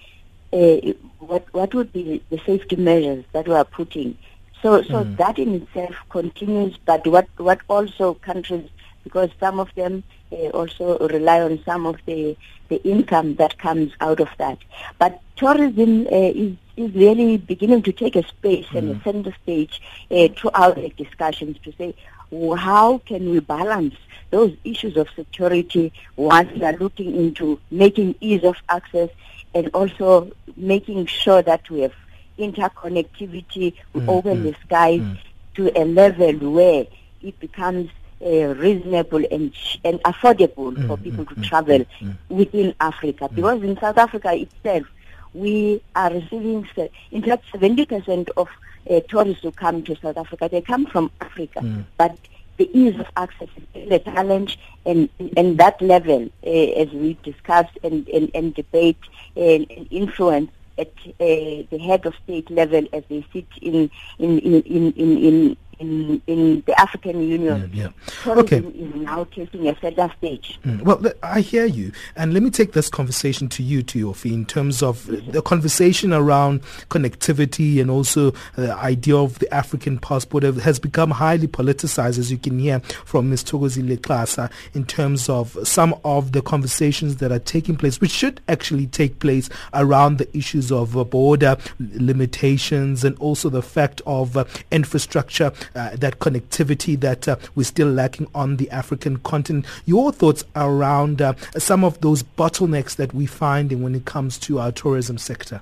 uh, 0.53 0.93
what 1.19 1.45
what 1.53 1.75
would 1.75 1.93
be 1.93 2.23
the 2.31 2.39
safety 2.47 2.77
measures 2.77 3.25
that 3.33 3.47
we 3.49 3.55
are 3.55 3.65
putting. 3.65 4.17
So 4.63 4.83
so 4.83 5.05
Mm. 5.05 5.19
that 5.19 5.39
in 5.39 5.55
itself 5.55 5.95
continues, 6.11 6.77
but 6.87 7.07
what 7.07 7.29
what 7.37 7.61
also 7.69 8.15
countries 8.15 8.69
because 9.07 9.31
some 9.41 9.61
of 9.61 9.71
them 9.77 10.05
uh, 10.33 10.49
also 10.61 10.99
rely 11.09 11.41
on 11.41 11.61
some 11.65 11.87
of 11.87 11.97
the 12.07 12.37
the 12.69 12.83
income 12.89 13.37
that 13.37 13.59
comes 13.59 13.93
out 14.01 14.21
of 14.21 14.29
that. 14.39 14.59
But 14.99 15.21
tourism 15.37 16.07
uh, 16.07 16.33
is 16.45 16.57
is 16.77 16.95
really 16.95 17.37
beginning 17.39 17.83
to 17.85 17.93
take 17.93 18.17
a 18.17 18.27
space 18.27 18.67
and 18.75 18.91
a 18.91 18.97
center 19.05 19.33
stage 19.43 19.81
uh, 20.11 20.29
throughout 20.37 20.77
the 20.77 20.89
discussions 20.97 21.59
to 21.65 21.73
say 21.79 21.95
well, 22.31 22.57
how 22.57 22.99
can 22.99 23.31
we 23.31 23.41
balance 23.41 23.95
those 24.31 24.53
issues 24.65 24.97
of 24.97 25.09
security 25.15 25.93
once 26.17 26.51
we 26.55 26.65
are 26.65 26.77
looking 26.79 27.15
into 27.17 27.61
making 27.71 28.15
ease 28.21 28.45
of 28.45 28.57
access 28.69 29.11
and 29.55 29.69
also 29.75 30.31
making 30.57 31.07
sure 31.07 31.43
that 31.43 31.69
we 31.71 31.81
have 31.81 31.93
interconnectivity, 32.39 33.75
we 33.93 34.01
Mm, 34.01 34.09
open 34.09 34.43
mm, 34.43 34.43
the 34.43 34.55
skies 34.65 35.03
mm. 35.03 35.19
to 35.55 35.71
a 35.81 35.85
level 35.85 36.53
where 36.53 36.87
it 37.23 37.39
becomes 37.41 37.89
uh, 38.25 38.55
reasonable 38.55 39.25
and, 39.31 39.53
and 39.85 40.03
affordable 40.03 40.75
for 40.87 40.97
Mm, 40.97 41.03
people 41.03 41.25
mm, 41.25 41.29
to 41.29 41.35
mm, 41.35 41.45
travel 41.45 41.79
mm, 41.79 41.87
mm. 42.03 42.17
within 42.29 42.75
Africa. 42.81 43.29
Because 43.35 43.63
in 43.63 43.79
South 43.79 43.99
Africa 43.99 44.35
itself, 44.35 44.87
we 45.35 45.83
are 45.95 46.13
receiving, 46.13 46.67
in 47.11 47.23
fact, 47.23 47.45
70% 47.53 48.29
of 48.37 48.49
uh, 48.91 49.01
tourists 49.09 49.43
who 49.43 49.51
come 49.53 49.83
to 49.83 49.97
South 49.97 50.17
Africa, 50.17 50.49
they 50.51 50.63
come 50.63 50.87
from 50.87 51.11
Africa. 51.21 51.61
Mm. 51.61 51.85
But 51.99 52.17
the 52.57 52.71
ease 52.73 52.99
of 52.99 53.07
access 53.17 53.49
is 53.75 53.91
a 53.91 53.99
challenge, 53.99 54.59
and, 54.87 55.09
and 55.37 55.59
that 55.59 55.81
level, 55.83 56.31
uh, 56.47 56.49
as 56.49 56.89
we 56.91 57.19
discussed 57.23 57.79
and, 57.83 58.09
and, 58.09 58.31
and 58.35 58.55
debate 58.55 58.99
and, 59.37 59.71
and 59.71 59.87
influence 59.91 60.51
at 60.79 60.93
uh, 61.07 61.15
the 61.19 61.79
head 61.79 62.05
of 62.07 62.15
state 62.25 62.51
level 62.51 62.87
as 62.93 63.03
they 63.09 63.25
sit 63.33 63.47
in 63.63 63.91
in 64.19 64.39
in 64.41 64.63
in 64.63 65.17
in, 65.19 65.57
in 65.79 66.23
in, 66.27 66.63
the 66.67 66.79
African 66.81 67.21
Union. 67.23 67.71
Yeah, 67.73 67.89
yeah. 68.27 68.33
Okay. 68.33 68.59
is 68.59 68.95
now 68.95 69.25
taking 69.25 69.69
a 69.69 69.79
center 69.81 70.11
stage. 70.19 70.59
Mm. 70.65 70.83
Well, 70.83 70.99
th- 70.99 71.17
I 71.23 71.41
hear 71.41 71.67
you. 71.67 71.93
And 72.17 72.33
let 72.33 72.43
me 72.43 72.51
take 72.51 72.73
this 72.73 72.89
conversation 72.89 73.49
to 73.51 73.63
you, 73.63 73.83
to 73.85 74.07
Yofi, 74.07 74.33
in 74.33 74.47
terms 74.47 74.83
of 74.83 75.09
uh, 75.09 75.17
the 75.31 75.43
conversation 75.43 76.13
around 76.13 76.63
connectivity 76.91 77.81
and 77.81 77.91
also 77.91 78.33
the 78.57 78.75
idea 78.77 79.17
of 79.17 79.39
the 79.39 79.53
African 79.53 79.99
passport 79.99 80.43
has 80.43 80.79
become 80.79 81.11
highly 81.11 81.49
politicized, 81.49 82.19
as 82.19 82.31
you 82.31 82.39
can 82.39 82.59
hear 82.59 82.81
from 83.05 83.31
Ms. 83.31 83.45
Thokozile 83.45 83.99
Xasa, 83.99 84.51
in 84.75 84.85
terms 84.85 85.29
of 85.29 85.57
some 85.67 85.95
of 86.05 86.33
the 86.33 86.43
conversations 86.43 87.17
that 87.17 87.33
are 87.33 87.39
taking 87.39 87.77
place, 87.77 88.01
which 88.01 88.11
should 88.11 88.41
actually 88.49 88.87
take 88.87 89.19
place 89.19 89.49
around 89.75 90.19
the 90.19 90.37
issues 90.37 90.71
of 90.73 90.97
uh, 90.97 91.05
border 91.05 91.57
limitations 91.79 93.05
and 93.05 93.17
also 93.19 93.49
the 93.49 93.63
fact 93.63 94.01
of 94.07 94.37
uh, 94.37 94.45
infrastructure, 94.71 95.47
uh, 95.47 95.51
that 95.75 96.19
connectivity 96.19 96.99
that 97.01 97.29
uh, 97.29 97.37
we're 97.55 97.65
still 97.65 97.89
lacking 97.89 98.29
on 98.35 98.57
the 98.57 98.71
African 98.71 99.19
continent. 99.19 99.67
Your 99.85 100.13
thoughts 100.13 100.45
around 100.55 101.23
uh, 101.23 101.35
some 101.59 101.85
of 101.85 102.01
those 102.01 102.23
bottlenecks 102.23 102.97
that 102.97 103.15
we 103.15 103.27
find 103.27 103.73
when 103.83 103.95
it 103.95 104.05
comes 104.05 104.39
to 104.39 104.59
our 104.59 104.73
tourism 104.73 105.19
sector? 105.19 105.61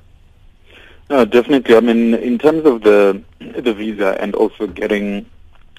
No, 1.10 1.24
definitely. 1.24 1.76
I 1.76 1.80
mean, 1.80 2.14
in 2.14 2.38
terms 2.38 2.64
of 2.64 2.82
the 2.82 3.22
the 3.38 3.74
visa 3.74 4.16
and 4.20 4.34
also 4.34 4.66
getting 4.66 5.26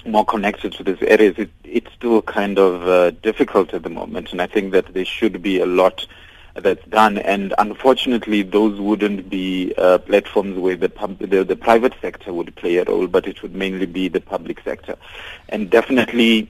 more 0.06 0.24
connected 0.24 0.72
to 0.74 0.84
these 0.84 1.02
areas, 1.02 1.36
it, 1.38 1.50
it's 1.64 1.92
still 1.94 2.22
kind 2.22 2.60
of 2.60 2.88
uh, 2.88 3.10
difficult 3.24 3.74
at 3.74 3.82
the 3.82 3.90
moment, 3.90 4.32
and 4.32 4.42
I 4.42 4.46
think 4.46 4.72
that 4.74 4.94
there 4.94 5.06
should 5.06 5.42
be 5.42 5.60
a 5.60 5.66
lot 5.66 6.06
that's 6.56 6.86
done. 6.88 7.18
And 7.18 7.54
unfortunately, 7.58 8.42
those 8.42 8.80
wouldn't 8.80 9.30
be 9.30 9.74
uh, 9.78 10.00
platforms 10.00 10.58
where 10.58 10.76
the, 10.78 10.90
pub- 10.90 11.20
the 11.20 11.44
the 11.44 11.56
private 11.56 11.94
sector 12.02 12.34
would 12.34 12.56
play 12.56 12.78
a 12.78 12.84
role, 12.86 13.08
but 13.08 13.28
it 13.28 13.42
would 13.42 13.54
mainly 13.56 13.86
be 13.86 14.08
the 14.08 14.22
public 14.22 14.62
sector, 14.64 14.96
and 15.50 15.70
definitely 15.70 16.50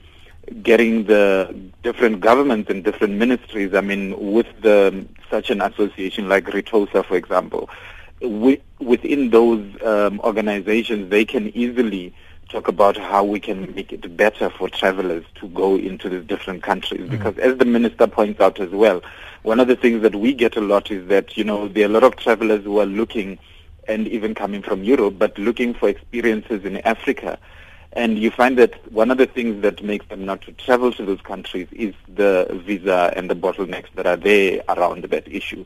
getting 0.62 1.04
the 1.04 1.54
different 1.82 2.20
governments 2.20 2.70
and 2.70 2.84
different 2.84 3.14
ministries. 3.14 3.74
I 3.74 3.80
mean, 3.80 4.32
with 4.32 4.46
the 4.62 5.06
such 5.28 5.50
an 5.50 5.60
association 5.60 6.28
like 6.28 6.44
RETOSA, 6.46 7.04
for 7.04 7.16
example, 7.16 7.68
wi- 8.20 8.60
within 8.78 9.30
those 9.30 9.64
um, 9.82 10.20
organizations, 10.20 11.10
they 11.10 11.24
can 11.24 11.48
easily 11.56 12.14
talk 12.48 12.68
about 12.68 12.96
how 12.96 13.24
we 13.24 13.40
can 13.40 13.74
make 13.74 13.92
it 13.92 14.16
better 14.16 14.50
for 14.50 14.68
travelers 14.68 15.24
to 15.36 15.48
go 15.48 15.76
into 15.76 16.08
the 16.08 16.20
different 16.20 16.62
countries. 16.62 17.02
Mm. 17.02 17.10
Because 17.10 17.36
as 17.38 17.56
the 17.58 17.64
minister 17.64 18.06
points 18.06 18.40
out 18.40 18.60
as 18.60 18.70
well, 18.70 19.02
one 19.42 19.60
of 19.60 19.68
the 19.68 19.76
things 19.76 20.02
that 20.02 20.14
we 20.14 20.32
get 20.32 20.56
a 20.56 20.60
lot 20.60 20.90
is 20.90 21.06
that, 21.08 21.36
you 21.36 21.44
know, 21.44 21.68
there 21.68 21.84
are 21.84 21.90
a 21.90 21.92
lot 21.92 22.04
of 22.04 22.16
travelers 22.16 22.64
who 22.64 22.78
are 22.78 22.86
looking 22.86 23.38
and 23.88 24.08
even 24.08 24.34
coming 24.34 24.62
from 24.62 24.82
Europe, 24.84 25.14
but 25.18 25.38
looking 25.38 25.74
for 25.74 25.88
experiences 25.88 26.64
in 26.64 26.78
Africa. 26.78 27.38
And 27.92 28.18
you 28.18 28.30
find 28.30 28.58
that 28.58 28.92
one 28.92 29.10
of 29.10 29.18
the 29.18 29.26
things 29.26 29.62
that 29.62 29.82
makes 29.82 30.06
them 30.08 30.24
not 30.26 30.42
to 30.42 30.52
travel 30.52 30.92
to 30.92 31.04
those 31.04 31.20
countries 31.20 31.68
is 31.72 31.94
the 32.08 32.46
visa 32.66 33.12
and 33.16 33.30
the 33.30 33.36
bottlenecks 33.36 33.92
that 33.94 34.06
are 34.06 34.16
there 34.16 34.62
around 34.68 35.04
that 35.04 35.28
issue. 35.28 35.64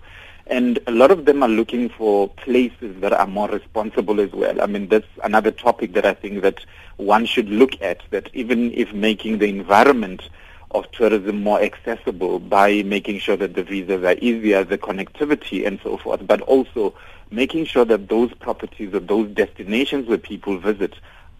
And 0.50 0.80
a 0.88 0.90
lot 0.90 1.12
of 1.12 1.24
them 1.26 1.42
are 1.42 1.48
looking 1.48 1.88
for 1.88 2.28
places 2.28 3.00
that 3.00 3.12
are 3.12 3.26
more 3.26 3.48
responsible 3.48 4.20
as 4.20 4.32
well. 4.32 4.60
I 4.60 4.66
mean, 4.66 4.88
that's 4.88 5.06
another 5.22 5.52
topic 5.52 5.92
that 5.92 6.04
I 6.04 6.12
think 6.12 6.42
that 6.42 6.64
one 6.96 7.24
should 7.24 7.48
look 7.48 7.80
at, 7.80 8.02
that 8.10 8.28
even 8.34 8.72
if 8.72 8.92
making 8.92 9.38
the 9.38 9.48
environment 9.48 10.28
of 10.72 10.90
tourism 10.90 11.42
more 11.42 11.62
accessible 11.62 12.40
by 12.40 12.82
making 12.82 13.20
sure 13.20 13.36
that 13.36 13.54
the 13.54 13.62
visas 13.62 14.04
are 14.04 14.16
easier, 14.20 14.64
the 14.64 14.76
connectivity 14.76 15.66
and 15.66 15.80
so 15.84 15.96
forth, 15.96 16.26
but 16.26 16.40
also 16.42 16.94
making 17.30 17.64
sure 17.64 17.84
that 17.84 18.08
those 18.08 18.34
properties 18.34 18.92
or 18.92 19.00
those 19.00 19.28
destinations 19.30 20.08
where 20.08 20.18
people 20.18 20.58
visit 20.58 20.94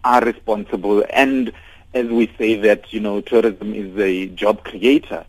are 0.05 0.23
responsible 0.23 1.03
and 1.11 1.51
as 1.93 2.07
we 2.07 2.31
say 2.37 2.55
that, 2.55 2.93
you 2.93 2.99
know, 2.99 3.19
tourism 3.21 3.73
is 3.73 3.97
a 3.99 4.27
job 4.27 4.63
creator, 4.63 5.25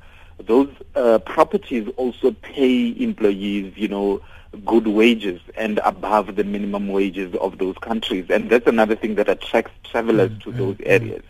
those 0.47 0.71
uh, 0.95 1.19
properties 1.21 1.89
also 1.97 2.33
pay 2.43 2.95
employees, 3.03 3.73
you 3.77 3.89
know, 3.89 4.21
good 4.67 4.87
wages 4.87 5.41
and 5.57 5.81
above 5.85 6.37
the 6.37 6.45
minimum 6.45 6.89
wages 6.89 7.35
of 7.37 7.59
those 7.59 7.77
countries. 7.79 8.27
And 8.29 8.51
that's 8.51 8.67
another 8.67 8.95
thing 8.95 9.15
that 9.15 9.29
attracts 9.29 9.73
travelers 9.91 10.31
to 10.41 10.53
those 10.53 10.77
areas. 10.85 11.23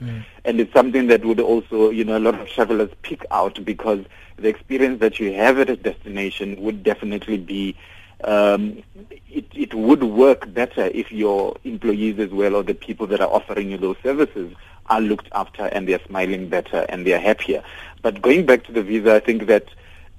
And 0.44 0.60
it's 0.60 0.72
something 0.72 1.06
that 1.06 1.24
would 1.24 1.38
also, 1.38 1.90
you 1.90 2.04
know, 2.04 2.18
a 2.18 2.20
lot 2.20 2.34
of 2.40 2.48
travelers 2.48 2.90
pick 3.02 3.24
out 3.30 3.64
because 3.64 4.04
the 4.36 4.48
experience 4.48 4.98
that 5.00 5.20
you 5.20 5.32
have 5.34 5.58
at 5.58 5.70
a 5.70 5.76
destination 5.76 6.60
would 6.62 6.82
definitely 6.82 7.38
be 7.38 7.76
um, 8.24 8.82
it, 9.30 9.46
it 9.52 9.74
would 9.74 10.02
work 10.04 10.52
better 10.52 10.86
if 10.86 11.10
your 11.10 11.56
employees 11.64 12.18
as 12.18 12.30
well 12.30 12.54
or 12.54 12.62
the 12.62 12.74
people 12.74 13.06
that 13.08 13.20
are 13.20 13.30
offering 13.30 13.70
you 13.70 13.78
those 13.78 13.96
services 14.02 14.54
are 14.86 15.00
looked 15.00 15.28
after 15.32 15.64
and 15.66 15.88
they're 15.88 16.00
smiling 16.06 16.48
better 16.48 16.86
and 16.88 17.06
they're 17.06 17.20
happier. 17.20 17.62
But 18.02 18.20
going 18.20 18.46
back 18.46 18.64
to 18.64 18.72
the 18.72 18.82
visa, 18.82 19.14
I 19.14 19.20
think 19.20 19.46
that 19.46 19.68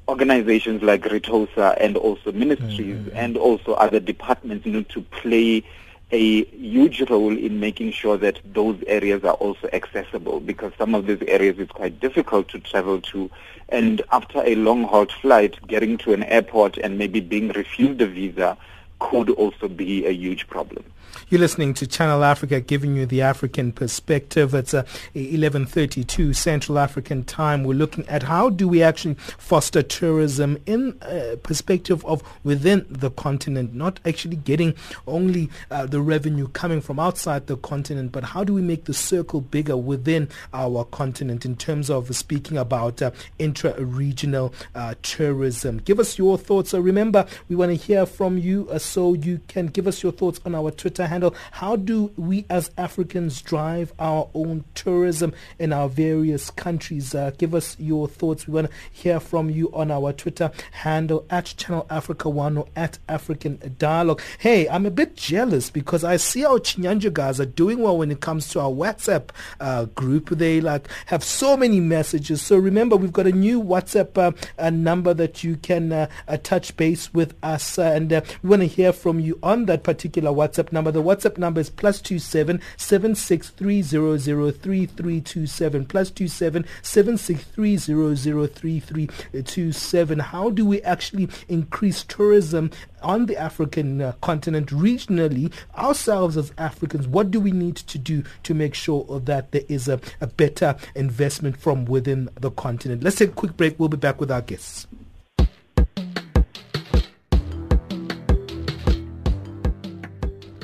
organizations 0.08 0.82
like 0.82 1.04
RETOSA 1.04 1.78
and 1.80 1.96
also 1.96 2.32
ministries 2.32 2.98
mm-hmm. 2.98 3.16
and 3.16 3.38
also 3.38 3.74
other 3.74 4.00
departments 4.00 4.66
need 4.66 4.90
to 4.90 5.02
play 5.02 5.64
a 6.12 6.44
huge 6.46 7.02
role 7.10 7.36
in 7.36 7.60
making 7.60 7.92
sure 7.92 8.18
that 8.18 8.40
those 8.54 8.78
areas 8.86 9.24
are 9.24 9.34
also 9.36 9.68
accessible 9.74 10.40
because 10.40 10.72
some 10.78 10.94
of 10.94 11.08
these 11.08 11.22
areas 11.28 11.58
is 11.58 11.68
quite 11.70 12.00
difficult 12.00 12.48
to 12.50 12.60
travel 12.60 13.02
to 13.02 13.32
and 13.70 14.02
after 14.12 14.44
a 14.46 14.56
long 14.56 14.84
haul 14.84 15.08
flight 15.22 15.58
getting 15.68 15.98
to 15.98 16.14
an 16.14 16.24
airport 16.24 16.78
and 16.78 16.98
maybe 16.98 17.20
being 17.20 17.48
refused 17.50 18.00
a 18.02 18.06
visa 18.06 18.56
could 19.00 19.30
also 19.32 19.68
be 19.68 20.06
a 20.06 20.12
huge 20.12 20.48
problem. 20.48 20.84
You're 21.30 21.40
listening 21.40 21.74
to 21.76 21.88
Channel 21.88 22.24
Africa, 22.24 22.60
giving 22.60 22.96
you 22.96 23.06
the 23.06 23.22
African 23.22 23.72
perspective. 23.72 24.54
It's 24.54 24.74
uh, 24.74 24.84
11:32 25.16 26.36
Central 26.36 26.78
African 26.78 27.24
Time. 27.24 27.64
We're 27.64 27.78
looking 27.78 28.08
at 28.10 28.24
how 28.24 28.50
do 28.50 28.68
we 28.68 28.84
actually 28.84 29.16
foster 29.38 29.82
tourism 29.82 30.58
in 30.66 30.98
a 31.02 31.38
perspective 31.38 32.06
of 32.06 32.24
within 32.44 32.86
the 32.90 33.10
continent, 33.10 33.74
not 33.74 34.02
actually 34.06 34.36
getting 34.36 34.76
only 35.08 35.50
uh, 35.72 35.86
the 35.86 36.02
revenue 36.02 36.50
coming 36.50 36.82
from 36.82 37.00
outside 37.00 37.48
the 37.48 37.56
continent, 37.58 38.12
but 38.12 38.26
how 38.26 38.44
do 38.44 38.54
we 38.54 38.62
make 38.62 38.84
the 38.86 38.94
circle 38.94 39.40
bigger 39.40 39.78
within 39.78 40.28
our 40.54 40.84
continent 40.84 41.46
in 41.46 41.56
terms 41.56 41.90
of 41.90 42.14
speaking 42.16 42.58
about 42.58 43.02
uh, 43.02 43.12
intra-regional 43.40 44.54
uh, 44.76 44.94
tourism? 45.02 45.78
Give 45.78 46.00
us 46.00 46.18
your 46.18 46.38
thoughts. 46.38 46.74
Remember, 46.74 47.26
we 47.48 47.56
want 47.56 47.72
to 47.72 47.76
hear 47.76 48.06
from 48.06 48.38
you, 48.38 48.68
uh, 48.70 48.78
so 48.78 49.14
you 49.14 49.40
can 49.48 49.68
give 49.68 49.88
us 49.88 50.04
your 50.04 50.12
thoughts 50.12 50.42
on 50.46 50.54
our 50.54 50.70
Twitter 50.70 51.13
handle. 51.14 51.36
How 51.52 51.76
do 51.76 52.12
we 52.18 52.46
as 52.50 52.72
Africans 52.78 53.42
drive 53.42 53.94
our 54.00 54.30
own 54.34 54.66
tourism 54.74 55.34
in 55.60 55.72
our 55.72 55.88
various 55.88 56.50
countries? 56.50 57.14
Uh, 57.14 57.32
give 57.38 57.54
us 57.54 57.78
your 57.80 58.08
thoughts. 58.08 58.48
We 58.48 58.54
want 58.56 58.70
to 58.70 58.74
hear 58.92 59.20
from 59.20 59.50
you 59.50 59.72
on 59.74 59.92
our 59.92 60.12
Twitter 60.12 60.52
handle 60.72 61.26
at 61.30 61.54
Channel 61.58 61.86
Africa 61.90 62.30
One 62.30 62.58
or 62.58 62.68
at 62.76 62.98
African 63.08 63.76
Dialogue. 63.78 64.22
Hey, 64.40 64.68
I'm 64.68 64.86
a 64.86 64.92
bit 64.92 65.16
jealous 65.16 65.70
because 65.70 66.04
I 66.04 66.18
see 66.18 66.44
our 66.46 66.60
Chinyanja 66.60 67.14
guys 67.14 67.40
are 67.40 67.46
doing 67.46 67.80
well 67.80 67.98
when 68.00 68.10
it 68.10 68.22
comes 68.22 68.50
to 68.50 68.60
our 68.60 68.72
WhatsApp 68.72 69.30
uh, 69.60 69.86
group. 69.86 70.30
They 70.30 70.62
like 70.62 70.88
have 71.06 71.24
so 71.24 71.56
many 71.56 71.80
messages. 71.80 72.42
So 72.42 72.58
remember, 72.58 72.96
we've 72.96 73.14
got 73.14 73.28
a 73.28 73.32
new 73.32 73.62
WhatsApp 73.62 74.36
uh, 74.58 74.70
number 74.72 75.14
that 75.14 75.44
you 75.44 75.58
can 75.58 75.92
uh, 75.92 76.08
uh, 76.28 76.38
touch 76.38 76.76
base 76.76 77.14
with 77.14 77.36
us, 77.44 77.78
uh, 77.78 77.84
and 77.84 78.10
we 78.42 78.50
want 78.50 78.64
to 78.64 78.68
hear 78.68 78.92
from 78.92 79.20
you 79.20 79.38
on 79.44 79.66
that 79.66 79.84
particular 79.84 80.32
WhatsApp 80.32 80.72
number. 80.72 80.92
The 80.92 81.03
WhatsApp 81.04 81.38
number 81.38 81.62
is 81.62 81.70
plus 81.70 82.02
two 82.02 82.20
seven 82.20 82.62
seven 82.78 83.16
six 83.16 83.50
three 83.50 83.82
zero 83.82 84.18
zero 84.18 84.52
three 84.52 84.86
three 84.86 85.22
two 85.22 85.46
seven 85.46 85.86
plus 85.86 86.10
two 86.10 86.28
seven 86.28 86.66
seven 86.82 87.18
six 87.18 87.44
three 87.44 87.78
zero 87.78 88.16
zero 88.16 88.48
three 88.48 88.80
three 88.80 89.10
two 89.46 89.72
seven. 89.72 90.20
How 90.20 90.50
do 90.50 90.66
we 90.66 90.82
actually 90.82 91.30
increase 91.48 92.04
tourism 92.04 92.72
on 93.02 93.26
the 93.26 93.38
African 93.38 94.02
uh, 94.02 94.14
continent 94.22 94.70
regionally 94.70 95.52
ourselves 95.78 96.38
as 96.38 96.52
Africans? 96.58 97.08
What 97.08 97.32
do 97.32 97.40
we 97.40 97.52
need 97.52 97.76
to 97.76 97.98
do 97.98 98.24
to 98.44 98.54
make 98.54 98.74
sure 98.74 99.20
that 99.20 99.52
there 99.52 99.64
is 99.68 99.88
a, 99.88 100.00
a 100.22 100.28
better 100.28 100.76
investment 100.96 101.58
from 101.58 101.86
within 101.86 102.30
the 102.40 102.52
continent? 102.52 103.04
Let's 103.04 103.18
take 103.18 103.30
a 103.30 103.34
quick 103.34 103.58
break. 103.58 103.80
We'll 103.80 103.90
be 103.90 103.98
back 103.98 104.20
with 104.20 104.32
our 104.32 104.42
guests. 104.42 104.88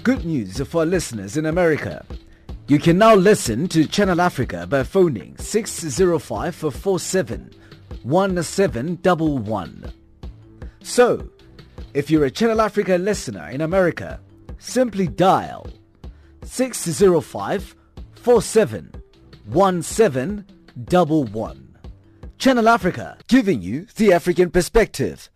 Good 0.04 0.24
news 0.24 0.62
for 0.62 0.86
listeners 0.86 1.36
in 1.36 1.48
America. 1.48 2.06
You 2.68 2.80
can 2.80 2.98
now 2.98 3.16
listen 3.16 3.68
to 3.70 3.86
Channel 3.86 4.22
Africa 4.22 4.66
by 4.66 4.84
phoning 4.84 5.36
605 5.38 6.56
47 6.56 7.52
1711. 8.04 9.92
So, 10.82 11.30
if 11.94 12.10
you're 12.10 12.24
a 12.26 12.32
Channel 12.32 12.62
Africa 12.62 12.98
listener 12.98 13.50
in 13.50 13.60
America, 13.60 14.22
simply 14.58 15.08
dial 15.08 15.68
605 16.44 17.76
47 18.16 18.94
1711. 19.46 21.78
Channel 22.38 22.70
Africa, 22.70 23.18
giving 23.28 23.62
you 23.62 23.86
the 23.98 24.14
African 24.14 24.50
perspective. 24.50 25.30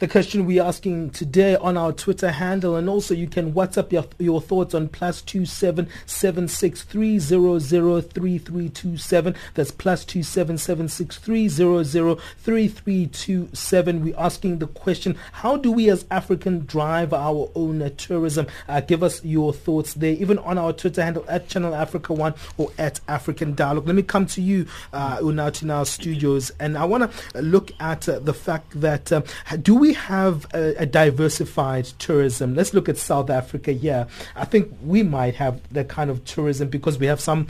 The 0.00 0.08
question 0.08 0.44
we're 0.44 0.62
asking 0.62 1.10
today 1.10 1.56
on 1.56 1.76
our 1.76 1.92
Twitter 1.92 2.30
handle. 2.30 2.76
And 2.76 2.88
also 2.88 3.14
you 3.14 3.28
can 3.28 3.52
WhatsApp 3.52 3.92
your, 3.92 4.04
your 4.18 4.40
thoughts 4.40 4.74
on 4.74 4.88
plus 4.88 5.22
two 5.22 5.46
seven 5.46 5.88
seven 6.06 6.48
six 6.48 6.82
three 6.82 7.18
zero 7.18 7.58
zero 7.58 8.00
three 8.00 8.38
three 8.38 8.68
two 8.68 8.96
seven. 8.96 9.34
That's 9.54 9.70
plus 9.70 10.04
two 10.04 10.22
seven 10.22 10.58
seven 10.58 10.88
six 10.88 11.18
three 11.18 11.48
zero 11.48 11.82
zero 11.82 12.18
three 12.38 12.68
three 12.68 13.06
two 13.06 13.48
seven. 13.52 14.04
We're 14.04 14.18
asking 14.18 14.58
the 14.58 14.66
question, 14.66 15.16
how 15.32 15.56
do 15.56 15.70
we 15.70 15.90
as 15.90 16.06
African 16.10 16.66
drive 16.66 17.12
our 17.12 17.50
own 17.54 17.80
uh, 17.82 17.90
tourism? 17.96 18.46
Uh, 18.68 18.80
give 18.80 19.02
us 19.02 19.24
your 19.24 19.52
thoughts 19.52 19.94
there, 19.94 20.14
even 20.14 20.38
on 20.38 20.58
our 20.58 20.72
Twitter 20.72 21.02
handle 21.02 21.24
at 21.28 21.48
Channel 21.48 21.74
Africa 21.74 22.12
One 22.12 22.34
or 22.56 22.72
at 22.78 23.00
African 23.08 23.54
Dialogue. 23.54 23.86
Let 23.86 23.96
me 23.96 24.02
come 24.02 24.26
to 24.26 24.42
you, 24.42 24.66
uh, 24.92 25.18
Unathi 25.18 25.86
Studios, 25.86 26.50
and 26.58 26.76
I 26.76 26.84
want 26.84 27.10
to 27.10 27.42
look 27.42 27.70
at 27.80 28.08
uh, 28.08 28.18
the 28.18 28.34
fact 28.34 28.80
that 28.80 29.12
um, 29.12 29.24
do 29.62 29.74
we 29.74 29.83
we 29.84 29.92
have 29.92 30.46
a, 30.54 30.74
a, 30.78 30.86
diversified 30.86 31.84
tourism? 31.98 32.54
Let's 32.54 32.72
look 32.72 32.88
at 32.88 32.96
South 32.96 33.28
Africa 33.28 33.72
here. 33.72 34.06
I 34.34 34.46
think 34.46 34.74
we 34.82 35.02
might 35.02 35.34
have 35.34 35.60
that 35.74 35.90
kind 35.90 36.08
of 36.08 36.24
tourism 36.24 36.68
because 36.68 36.98
we 36.98 37.04
have 37.04 37.20
some 37.20 37.48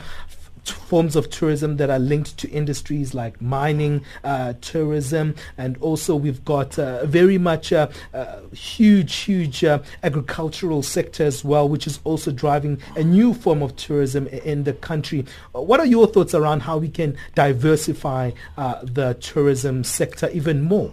forms 0.65 1.15
of 1.15 1.29
tourism 1.29 1.77
that 1.77 1.89
are 1.89 1.97
linked 1.97 2.35
to 2.39 2.49
industries 2.49 3.13
like 3.13 3.41
mining, 3.41 4.03
uh, 4.25 4.51
tourism, 4.59 5.33
and 5.57 5.77
also 5.77 6.13
we've 6.13 6.43
got 6.43 6.77
uh, 6.77 7.05
very 7.05 7.37
much 7.37 7.71
a, 7.71 7.89
huge, 8.51 9.15
huge 9.15 9.63
uh, 9.63 9.79
agricultural 10.03 10.83
sector 10.83 11.23
as 11.23 11.41
well, 11.45 11.69
which 11.69 11.87
is 11.87 12.01
also 12.03 12.33
driving 12.33 12.81
a 12.97 13.03
new 13.03 13.33
form 13.33 13.61
of 13.61 13.73
tourism 13.77 14.27
in 14.27 14.65
the 14.65 14.73
country. 14.73 15.23
What 15.53 15.79
are 15.79 15.85
your 15.85 16.05
thoughts 16.05 16.33
around 16.33 16.63
how 16.63 16.79
we 16.79 16.89
can 16.89 17.15
diversify 17.33 18.31
uh, 18.57 18.81
the 18.83 19.13
tourism 19.21 19.85
sector 19.85 20.29
even 20.31 20.63
more? 20.63 20.91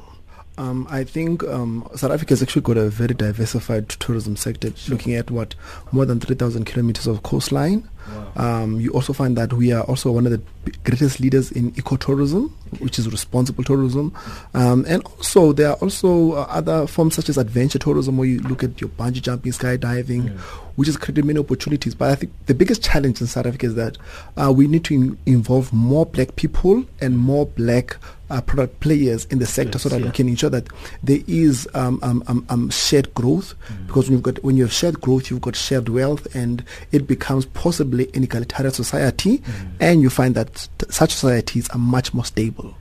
Um, 0.62 0.86
I 0.88 1.02
think 1.02 1.42
um, 1.44 1.88
South 1.96 2.12
Africa 2.12 2.30
has 2.30 2.42
actually 2.42 2.62
got 2.62 2.76
a 2.76 2.88
very 2.88 3.14
diversified 3.14 3.88
tourism 3.88 4.36
sector, 4.36 4.70
sure. 4.76 4.94
looking 4.94 5.14
at 5.14 5.28
what 5.28 5.56
more 5.90 6.06
than 6.06 6.20
3,000 6.20 6.66
kilometers 6.66 7.08
of 7.08 7.24
coastline. 7.24 7.88
Wow. 8.08 8.32
Um, 8.36 8.80
you 8.80 8.90
also 8.92 9.12
find 9.12 9.36
that 9.36 9.52
we 9.52 9.72
are 9.72 9.82
also 9.84 10.12
one 10.12 10.24
of 10.24 10.30
the 10.30 10.40
greatest 10.84 11.18
leaders 11.18 11.50
in 11.50 11.72
ecotourism, 11.72 12.52
which 12.78 12.96
is 13.00 13.10
responsible 13.10 13.64
tourism. 13.64 14.14
Um, 14.54 14.84
and 14.86 15.04
also, 15.04 15.52
there 15.52 15.70
are 15.70 15.76
also 15.76 16.34
uh, 16.34 16.46
other 16.48 16.86
forms 16.86 17.16
such 17.16 17.28
as 17.28 17.38
adventure 17.38 17.80
tourism, 17.80 18.16
where 18.16 18.28
you 18.28 18.40
look 18.42 18.62
at 18.62 18.80
your 18.80 18.90
bungee 18.90 19.20
jumping, 19.20 19.50
skydiving, 19.50 20.26
yeah. 20.26 20.40
which 20.76 20.86
has 20.86 20.96
created 20.96 21.24
many 21.24 21.40
opportunities. 21.40 21.96
But 21.96 22.10
I 22.10 22.14
think 22.14 22.32
the 22.46 22.54
biggest 22.54 22.84
challenge 22.84 23.20
in 23.20 23.26
South 23.26 23.46
Africa 23.46 23.66
is 23.66 23.74
that 23.74 23.98
uh, 24.36 24.52
we 24.54 24.68
need 24.68 24.84
to 24.84 24.94
in- 24.94 25.18
involve 25.26 25.72
more 25.72 26.06
black 26.06 26.36
people 26.36 26.84
and 27.00 27.18
more 27.18 27.46
black 27.46 27.96
uh, 28.32 28.40
product 28.40 28.80
players 28.80 29.26
in 29.26 29.38
the 29.38 29.46
sector 29.46 29.76
yes, 29.76 29.82
so 29.82 29.88
that 29.90 30.00
yeah. 30.00 30.06
we 30.06 30.12
can 30.12 30.28
ensure 30.28 30.50
that 30.50 30.66
there 31.02 31.20
is 31.26 31.68
um, 31.74 32.00
um, 32.02 32.24
um, 32.26 32.44
um 32.48 32.70
shared 32.70 33.12
growth. 33.14 33.54
Mm. 33.68 33.86
Because 33.86 34.08
when 34.08 34.12
you've 34.14 34.22
got 34.22 34.42
when 34.42 34.56
you 34.56 34.64
have 34.64 34.72
shared 34.72 35.00
growth, 35.00 35.30
you've 35.30 35.42
got 35.42 35.54
shared 35.54 35.88
wealth, 35.88 36.26
and 36.34 36.64
it 36.90 37.06
becomes 37.06 37.46
possibly 37.46 38.10
an 38.14 38.24
egalitarian 38.24 38.72
society, 38.72 39.38
mm. 39.38 39.70
and 39.80 40.02
you 40.02 40.10
find 40.10 40.34
that 40.34 40.68
t- 40.78 40.86
such 40.88 41.12
societies 41.12 41.68
are 41.70 41.78
much 41.78 42.14
more 42.14 42.24
stable 42.24 42.74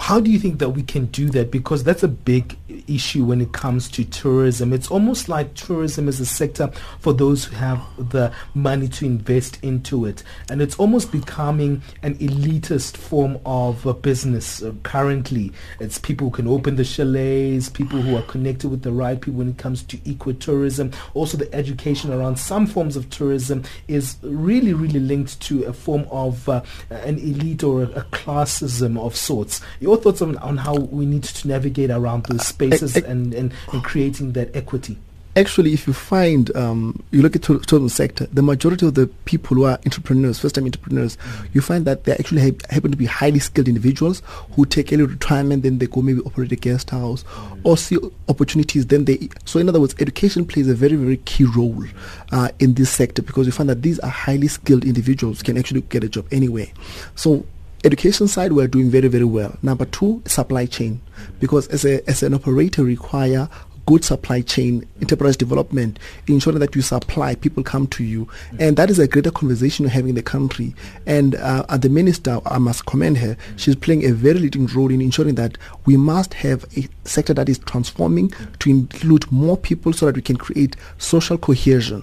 how 0.00 0.20
do 0.20 0.30
you 0.30 0.38
think 0.38 0.58
that 0.58 0.70
we 0.70 0.82
can 0.82 1.06
do 1.06 1.30
that? 1.30 1.50
Because 1.50 1.84
that's 1.84 2.02
a 2.02 2.08
big 2.08 2.56
issue 2.88 3.24
when 3.24 3.40
it 3.40 3.52
comes 3.52 3.88
to 3.90 4.04
tourism. 4.04 4.72
It's 4.72 4.90
almost 4.90 5.28
like 5.28 5.54
tourism 5.54 6.08
is 6.08 6.20
a 6.20 6.26
sector 6.26 6.70
for 7.00 7.12
those 7.12 7.44
who 7.44 7.56
have 7.56 7.82
the 7.98 8.32
money 8.54 8.88
to 8.88 9.06
invest 9.06 9.58
into 9.62 10.04
it. 10.04 10.22
And 10.50 10.60
it's 10.60 10.76
almost 10.76 11.12
becoming 11.12 11.82
an 12.02 12.14
elitist 12.16 12.96
form 12.96 13.38
of 13.44 14.02
business 14.02 14.62
uh, 14.62 14.72
currently. 14.82 15.52
It's 15.80 15.98
people 15.98 16.28
who 16.28 16.36
can 16.36 16.48
open 16.48 16.76
the 16.76 16.84
chalets, 16.84 17.68
people 17.68 18.00
who 18.00 18.16
are 18.16 18.22
connected 18.22 18.68
with 18.68 18.82
the 18.82 18.92
right 18.92 19.20
people 19.20 19.38
when 19.38 19.50
it 19.50 19.58
comes 19.58 19.82
to 19.84 19.96
ecotourism. 19.98 20.94
Also, 21.14 21.36
the 21.36 21.52
education 21.54 22.12
around 22.12 22.38
some 22.38 22.66
forms 22.66 22.96
of 22.96 23.08
tourism 23.10 23.62
is 23.88 24.16
really, 24.22 24.72
really 24.72 25.00
linked 25.00 25.40
to 25.40 25.64
a 25.64 25.72
form 25.72 26.06
of 26.10 26.48
uh, 26.48 26.62
an 26.90 27.18
elite 27.18 27.62
or 27.62 27.82
a 27.82 28.04
classism 28.12 28.98
of 28.98 29.16
sorts. 29.16 29.60
Your 29.86 29.96
thoughts 29.96 30.20
on, 30.20 30.36
on 30.38 30.56
how 30.56 30.74
we 30.74 31.06
need 31.06 31.22
to 31.22 31.46
navigate 31.46 31.90
around 31.90 32.26
those 32.26 32.44
spaces 32.44 32.96
and, 32.96 33.32
and, 33.32 33.52
and 33.72 33.84
creating 33.84 34.32
that 34.32 34.54
equity? 34.56 34.98
actually, 35.36 35.72
if 35.74 35.86
you 35.86 35.92
find, 35.92 36.54
um, 36.56 37.02
you 37.10 37.22
look 37.22 37.36
at 37.36 37.42
the 37.42 37.58
tourism 37.58 37.88
sector, 37.88 38.26
the 38.32 38.42
majority 38.42 38.86
of 38.86 38.94
the 38.94 39.06
people 39.26 39.56
who 39.56 39.64
are 39.64 39.78
entrepreneurs, 39.84 40.38
first-time 40.38 40.64
entrepreneurs, 40.64 41.16
mm-hmm. 41.16 41.46
you 41.52 41.60
find 41.60 41.84
that 41.84 42.04
they 42.04 42.12
actually 42.12 42.40
ha- 42.40 42.56
happen 42.70 42.90
to 42.90 42.96
be 42.96 43.04
highly 43.04 43.38
skilled 43.38 43.68
individuals 43.68 44.22
who 44.52 44.64
take 44.64 44.92
early 44.92 45.04
retirement, 45.04 45.62
then 45.62 45.78
they 45.78 45.86
go 45.86 46.00
maybe 46.00 46.20
operate 46.20 46.50
a 46.52 46.56
guest 46.56 46.90
house 46.90 47.22
mm-hmm. 47.24 47.60
or 47.64 47.76
see 47.76 47.98
opportunities. 48.28 48.86
Then 48.86 49.04
they, 49.04 49.28
so 49.44 49.58
in 49.60 49.68
other 49.68 49.80
words, 49.80 49.94
education 49.98 50.46
plays 50.46 50.68
a 50.68 50.74
very, 50.74 50.96
very 50.96 51.18
key 51.18 51.44
role 51.44 51.84
uh, 52.32 52.48
in 52.58 52.74
this 52.74 52.90
sector 52.90 53.22
because 53.22 53.46
you 53.46 53.52
find 53.52 53.68
that 53.68 53.82
these 53.82 53.98
are 54.00 54.10
highly 54.10 54.48
skilled 54.48 54.84
individuals 54.84 55.42
can 55.42 55.58
actually 55.58 55.82
get 55.82 56.02
a 56.02 56.08
job 56.08 56.26
anywhere. 56.32 56.68
So 57.14 57.44
education 57.86 58.26
side 58.26 58.52
we're 58.52 58.66
doing 58.66 58.90
very 58.90 59.08
very 59.08 59.24
well 59.24 59.56
number 59.62 59.84
two 59.84 60.20
supply 60.26 60.66
chain 60.66 61.00
because 61.40 61.68
as 61.68 61.84
a 61.84 62.06
as 62.08 62.22
an 62.22 62.34
operator 62.34 62.82
require 62.82 63.48
good 63.86 64.04
supply 64.04 64.40
chain, 64.40 64.84
enterprise 65.00 65.36
development, 65.36 65.98
ensuring 66.26 66.58
that 66.58 66.74
you 66.74 66.82
supply, 66.82 67.36
people 67.36 67.62
come 67.62 67.86
to 67.86 68.04
you. 68.04 68.28
And 68.58 68.76
that 68.76 68.90
is 68.90 68.98
a 68.98 69.06
greater 69.06 69.30
conversation 69.30 69.84
we're 69.84 69.90
having 69.90 70.10
in 70.10 70.14
the 70.16 70.22
country. 70.22 70.74
And 71.06 71.36
uh, 71.36 71.64
the 71.76 71.88
minister, 71.88 72.40
I 72.44 72.58
must 72.58 72.86
commend 72.86 73.18
her, 73.18 73.36
she's 73.56 73.76
playing 73.76 74.04
a 74.04 74.12
very 74.12 74.40
leading 74.40 74.66
role 74.66 74.90
in 74.90 75.00
ensuring 75.00 75.36
that 75.36 75.56
we 75.86 75.96
must 75.96 76.34
have 76.34 76.64
a 76.76 76.88
sector 77.04 77.32
that 77.34 77.48
is 77.48 77.58
transforming 77.60 78.32
to 78.58 78.70
include 78.70 79.30
more 79.30 79.56
people 79.56 79.92
so 79.92 80.06
that 80.06 80.16
we 80.16 80.22
can 80.22 80.36
create 80.36 80.76
social 80.98 81.38
cohesion. 81.38 82.02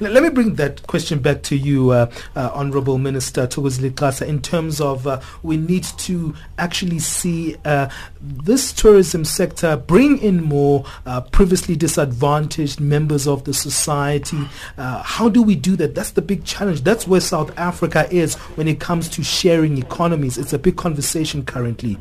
Let 0.00 0.22
me 0.22 0.28
bring 0.28 0.54
that 0.54 0.86
question 0.86 1.20
back 1.20 1.42
to 1.44 1.56
you, 1.56 1.90
uh, 1.90 2.10
uh, 2.34 2.50
Honorable 2.52 2.98
Minister 2.98 3.46
Thokozile 3.46 3.90
Xasa, 3.90 4.26
in 4.26 4.42
terms 4.42 4.80
of 4.80 5.06
uh, 5.06 5.20
we 5.42 5.56
need 5.56 5.84
to 5.84 6.34
actually 6.58 6.98
see 6.98 7.56
uh, 7.64 7.88
this 8.20 8.72
tourism 8.72 9.24
sector 9.24 9.76
bring 9.76 10.18
in 10.18 10.42
more 10.42 10.84
uh, 11.06 11.20
previously 11.20 11.76
disadvantaged 11.76 12.80
members 12.80 13.26
of 13.26 13.44
the 13.44 13.54
society. 13.54 14.48
Uh, 14.76 15.02
how 15.02 15.28
do 15.28 15.42
we 15.42 15.54
do 15.54 15.76
that? 15.76 15.94
That's 15.94 16.12
the 16.12 16.22
big 16.22 16.44
challenge. 16.44 16.82
That's 16.82 17.06
where 17.06 17.20
South 17.20 17.56
Africa 17.58 18.06
is 18.10 18.34
when 18.56 18.68
it 18.68 18.80
comes 18.80 19.08
to 19.10 19.22
sharing 19.22 19.78
economies. 19.78 20.38
It's 20.38 20.52
a 20.52 20.58
big 20.58 20.76
conversation 20.76 21.44
currently. 21.44 21.98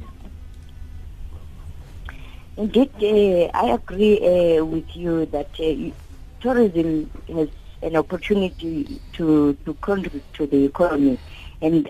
Indeed, 2.57 3.51
I 3.53 3.67
agree 3.71 4.61
with 4.61 4.95
you 4.95 5.25
that 5.27 5.53
tourism 6.39 7.09
has 7.27 7.49
an 7.81 7.95
opportunity 7.95 8.99
to, 9.13 9.53
to 9.65 9.73
contribute 9.75 10.33
to 10.33 10.47
the 10.47 10.65
economy 10.65 11.19
and 11.61 11.89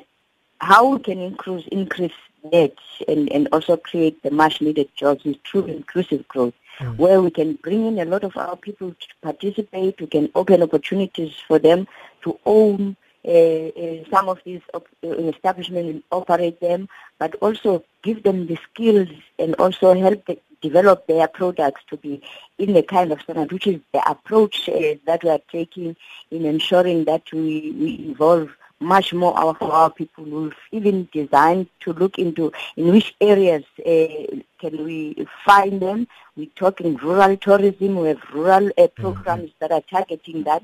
how 0.60 0.88
we 0.88 1.00
can 1.00 1.20
increase, 1.20 1.68
increase 1.68 2.14
that 2.52 2.74
and, 3.08 3.32
and 3.32 3.48
also 3.52 3.78
create 3.78 4.22
the 4.24 4.32
much 4.32 4.62
needed 4.62 4.90
jobs 4.96 5.26
is 5.26 5.36
through 5.46 5.66
inclusive 5.66 6.28
growth. 6.28 6.54
Mm. 6.80 6.98
Where 6.98 7.22
we 7.22 7.32
can 7.32 7.54
bring 7.54 7.86
in 7.86 8.00
a 8.00 8.06
lot 8.06 8.24
of 8.24 8.36
our 8.36 8.56
people 8.58 8.92
to 8.92 9.08
participate, 9.22 10.00
we 10.00 10.08
can 10.08 10.30
open 10.36 10.62
opportunities 10.62 11.34
for 11.48 11.58
them 11.58 11.88
to 12.24 12.38
own 12.46 12.98
uh, 13.26 13.32
uh, 13.32 14.04
some 14.12 14.30
of 14.30 14.40
these 14.46 14.62
op- 14.74 14.88
uh, 15.04 15.08
establishments 15.08 15.90
and 15.90 16.04
operate 16.12 16.60
them, 16.60 16.88
but 17.18 17.34
also 17.36 17.84
give 18.04 18.22
them 18.24 18.46
the 18.46 18.58
skills 18.72 19.08
and 19.40 19.56
also 19.56 19.94
help 19.96 20.24
the, 20.26 20.38
develop 20.62 21.08
their 21.08 21.28
products 21.28 21.82
to 21.90 21.98
be 21.98 22.22
in 22.58 22.74
the 22.74 22.84
kind 22.84 23.12
of 23.12 23.22
standard, 23.22 23.52
which 23.52 23.68
is 23.68 23.80
the 23.94 24.10
approach 24.10 24.70
uh, 24.70 24.96
that 25.06 25.24
we 25.24 25.30
are 25.30 25.42
taking 25.52 25.96
in 26.32 26.46
ensuring 26.46 27.06
that 27.06 27.24
we, 27.32 27.74
we 27.80 28.06
involve 28.08 28.50
much 28.80 29.14
more 29.14 29.38
of 29.40 29.62
our 29.62 29.90
people 29.90 30.26
who've 30.26 30.56
even 30.72 31.08
designed 31.14 31.68
to 31.80 31.94
look 31.94 32.20
into 32.20 32.52
in 32.76 32.92
which 32.92 33.16
areas 33.22 33.64
uh, 33.80 34.36
can 34.60 34.84
we 34.84 35.26
find 35.46 35.82
them. 35.82 36.08
We're 36.36 36.48
talking 36.56 36.98
rural 36.98 37.38
tourism. 37.38 37.96
We 37.96 38.10
have 38.10 38.22
rural 38.34 38.70
uh, 38.78 38.88
programs 38.88 39.50
mm-hmm. 39.52 39.58
that 39.62 39.72
are 39.72 39.82
targeting 39.82 40.44
that. 40.44 40.64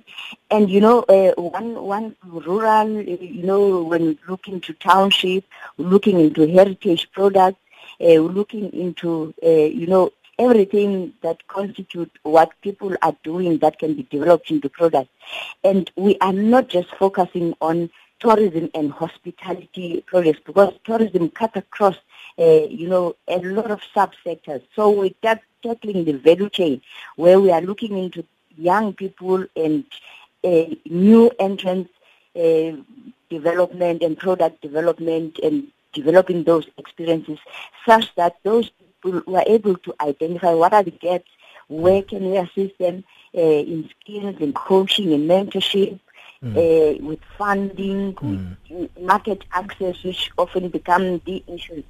And, 0.50 0.70
you 0.70 0.82
know, 0.82 1.04
uh, 1.04 1.32
one, 1.40 1.82
one 1.82 2.16
rural, 2.26 3.02
you 3.02 3.44
know, 3.44 3.84
when 3.84 4.06
we 4.06 4.20
look 4.28 4.48
into 4.48 4.74
township, 4.74 5.46
looking 5.78 6.20
into 6.20 6.46
heritage 6.48 7.10
products, 7.14 7.60
uh, 8.02 8.20
looking 8.20 8.72
into, 8.74 9.34
uh, 9.44 9.50
you 9.50 9.88
know, 9.88 10.12
everything 10.40 11.14
that 11.22 11.48
constitutes 11.48 12.16
what 12.24 12.52
people 12.62 12.96
are 13.02 13.16
doing 13.24 13.58
that 13.60 13.78
can 13.78 13.94
be 13.94 14.04
developed 14.04 14.50
into 14.50 14.70
products. 14.70 15.12
And 15.64 15.92
we 15.96 16.18
are 16.20 16.34
not 16.34 16.68
just 16.68 16.90
focusing 16.96 17.54
on 17.62 17.90
tourism 18.20 18.70
and 18.74 18.92
hospitality 18.92 20.04
projects 20.08 20.40
because 20.46 20.74
tourism 20.84 21.30
cuts 21.30 21.58
across, 21.58 21.98
uh, 22.40 22.64
you 22.70 22.88
know, 22.88 23.16
a 23.28 23.40
lot 23.40 23.72
of 23.72 23.82
subsectors. 23.96 24.64
So 24.76 24.90
we're 24.92 25.38
tackling 25.62 26.06
the 26.06 26.14
value 26.14 26.50
chain 26.50 26.82
where 27.16 27.40
we 27.40 27.52
are 27.52 27.62
looking 27.62 27.98
into 27.98 28.26
young 28.58 28.94
people 28.94 29.46
and 29.56 29.84
uh, 30.44 30.66
new 30.86 31.32
entrants 31.40 31.92
uh, 32.36 32.72
development 33.30 34.02
and 34.02 34.18
product 34.18 34.62
development 34.62 35.40
and 35.44 35.68
developing 35.94 36.44
those 36.44 36.68
experiences 36.78 37.40
such 37.86 38.14
that 38.16 38.36
those 38.44 38.72
people 39.02 39.22
were 39.26 39.44
able 39.48 39.76
to 39.78 39.94
identify 40.02 40.54
what 40.54 40.74
are 40.74 40.84
the 40.84 40.92
gaps, 40.92 41.30
where 41.68 42.02
can 42.02 42.30
we 42.30 42.38
assist 42.38 42.78
them 42.78 43.04
uh, 43.36 43.42
in 43.42 43.90
skills, 44.02 44.36
in 44.40 44.54
coaching, 44.54 45.12
in 45.12 45.28
mentorship, 45.28 46.00
mm. 46.44 46.52
uh, 46.52 47.04
with 47.04 47.20
funding, 47.38 48.14
mm. 48.14 48.58
with 48.70 49.00
market 49.00 49.44
access, 49.54 50.04
which 50.04 50.32
often 50.38 50.70
become 50.70 51.22
the 51.26 51.44
issues. 51.48 51.84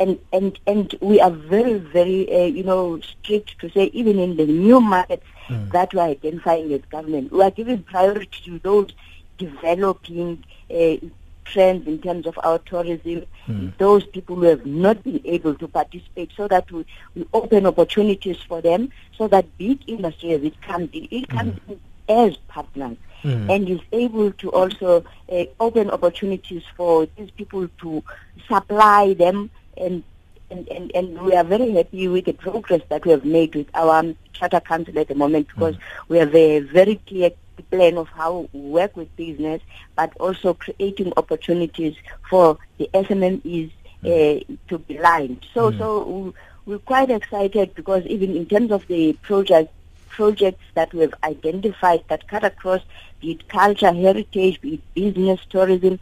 And, 0.00 0.18
and, 0.32 0.58
and 0.66 0.94
we 1.00 1.20
are 1.20 1.30
very, 1.30 1.74
very, 1.74 2.32
uh, 2.32 2.46
you 2.46 2.62
know, 2.62 3.00
strict 3.00 3.58
to 3.60 3.70
say 3.70 3.84
even 3.86 4.18
in 4.18 4.36
the 4.36 4.46
new 4.46 4.80
markets 4.80 5.26
mm. 5.48 5.70
that 5.72 5.92
we 5.92 6.00
are 6.00 6.08
identifying 6.08 6.72
as 6.72 6.82
government, 6.90 7.32
we 7.32 7.42
are 7.42 7.50
giving 7.50 7.82
priority 7.82 8.40
to 8.44 8.58
those 8.60 8.90
developing 9.38 10.44
uh, 10.70 10.96
trends 11.44 11.86
in 11.86 11.98
terms 12.00 12.26
of 12.26 12.38
our 12.42 12.58
tourism, 12.60 13.26
mm. 13.46 13.76
those 13.78 14.04
people 14.06 14.36
who 14.36 14.42
have 14.42 14.64
not 14.66 15.02
been 15.02 15.20
able 15.24 15.54
to 15.54 15.68
participate 15.68 16.30
so 16.36 16.48
that 16.48 16.70
we, 16.70 16.84
we 17.14 17.26
open 17.32 17.66
opportunities 17.66 18.38
for 18.48 18.60
them 18.60 18.90
so 19.16 19.28
that 19.28 19.46
big 19.58 19.78
industry 19.86 20.32
as 20.32 20.42
it 20.42 20.60
comes 20.62 20.88
in, 20.92 21.08
it 21.10 21.28
comes 21.28 21.54
mm. 21.60 21.72
in 21.72 21.80
as 22.08 22.36
partners 22.48 22.96
mm. 23.22 23.54
and 23.54 23.68
is 23.68 23.80
able 23.92 24.30
to 24.32 24.50
also 24.50 25.04
uh, 25.32 25.44
open 25.60 25.90
opportunities 25.90 26.62
for 26.76 27.06
these 27.16 27.30
people 27.30 27.68
to 27.80 28.02
supply 28.48 29.14
them 29.14 29.50
and 29.76 30.02
and, 30.50 30.68
and, 30.68 30.92
and 30.94 31.20
we 31.22 31.34
are 31.34 31.42
very 31.42 31.72
happy 31.72 32.06
with 32.06 32.26
the 32.26 32.32
progress 32.32 32.82
that 32.88 33.04
we 33.04 33.10
have 33.10 33.24
made 33.24 33.54
with 33.54 33.66
our 33.74 34.14
charter 34.34 34.60
council 34.60 34.96
at 34.98 35.08
the 35.08 35.14
moment 35.14 35.48
because 35.48 35.74
mm. 35.74 35.80
we 36.08 36.18
have 36.18 36.34
a 36.34 36.60
very 36.60 36.96
clear 37.06 37.30
plan 37.62 37.96
of 37.96 38.08
how 38.08 38.48
we 38.52 38.60
work 38.60 38.96
with 38.96 39.14
business, 39.16 39.62
but 39.96 40.12
also 40.18 40.54
creating 40.54 41.12
opportunities 41.16 41.96
for 42.28 42.58
the 42.78 42.88
SMMEs 42.94 43.70
uh, 44.04 44.54
to 44.68 44.78
be 44.78 44.98
lined. 44.98 45.46
So, 45.54 45.70
mm. 45.70 45.78
so 45.78 46.34
we're 46.66 46.78
quite 46.78 47.10
excited 47.10 47.74
because 47.74 48.04
even 48.06 48.36
in 48.36 48.46
terms 48.46 48.70
of 48.70 48.86
the 48.86 49.12
project 49.22 49.72
projects 50.08 50.62
that 50.74 50.94
we 50.94 51.00
have 51.00 51.14
identified 51.24 52.04
that 52.08 52.28
cut 52.28 52.44
across 52.44 52.80
be 53.20 53.32
it 53.32 53.48
culture, 53.48 53.92
heritage, 53.92 54.60
be 54.60 54.74
it 54.74 54.94
business, 54.94 55.40
tourism, 55.50 55.98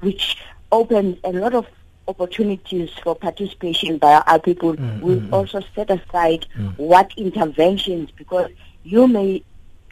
which 0.00 0.36
opens 0.70 1.18
a 1.24 1.32
lot 1.32 1.54
of 1.54 1.66
opportunities 2.08 2.90
for 3.02 3.14
participation 3.14 3.96
by 3.98 4.14
our 4.26 4.38
people. 4.38 4.74
Mm, 4.74 5.00
we've 5.00 5.18
mm, 5.22 5.32
also 5.32 5.62
set 5.74 5.90
aside 5.90 6.46
mm. 6.56 6.76
what 6.76 7.12
interventions 7.16 8.10
because 8.10 8.50
you 8.82 9.08
may 9.08 9.42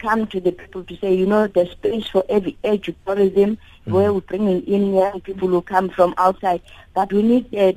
come 0.03 0.27
to 0.27 0.39
the 0.39 0.51
people 0.51 0.83
to 0.83 0.95
say, 0.97 1.13
you 1.15 1.25
know, 1.25 1.47
there's 1.47 1.71
space 1.71 2.07
for 2.07 2.23
every 2.29 2.57
age 2.63 2.89
of 2.89 2.95
tourism 3.05 3.57
mm. 3.57 3.91
where 3.93 4.11
we're 4.13 4.29
bringing 4.33 4.61
in 4.75 4.93
young 4.93 5.21
people 5.21 5.47
who 5.47 5.61
come 5.61 5.89
from 5.89 6.13
outside, 6.17 6.61
but 6.93 7.11
we 7.13 7.23
need 7.23 7.45
uh, 7.55 7.73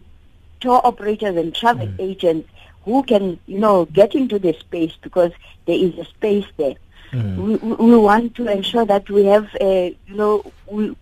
tour 0.60 0.80
operators 0.90 1.36
and 1.36 1.54
travel 1.54 1.86
mm. 1.86 2.00
agents 2.00 2.48
who 2.84 3.02
can, 3.02 3.38
you 3.46 3.58
know, 3.58 3.84
get 3.86 4.14
into 4.14 4.38
the 4.38 4.52
space 4.54 4.94
because 5.02 5.32
there 5.66 5.78
is 5.86 5.96
a 5.98 6.04
space 6.04 6.46
there. 6.56 6.76
Mm. 7.12 7.36
We, 7.36 7.54
we 7.86 7.96
want 7.96 8.34
to 8.36 8.48
ensure 8.48 8.84
that 8.84 9.08
we 9.08 9.24
have, 9.26 9.48
uh, 9.60 9.90
you 10.08 10.16
know, 10.20 10.52
we, 10.66 10.96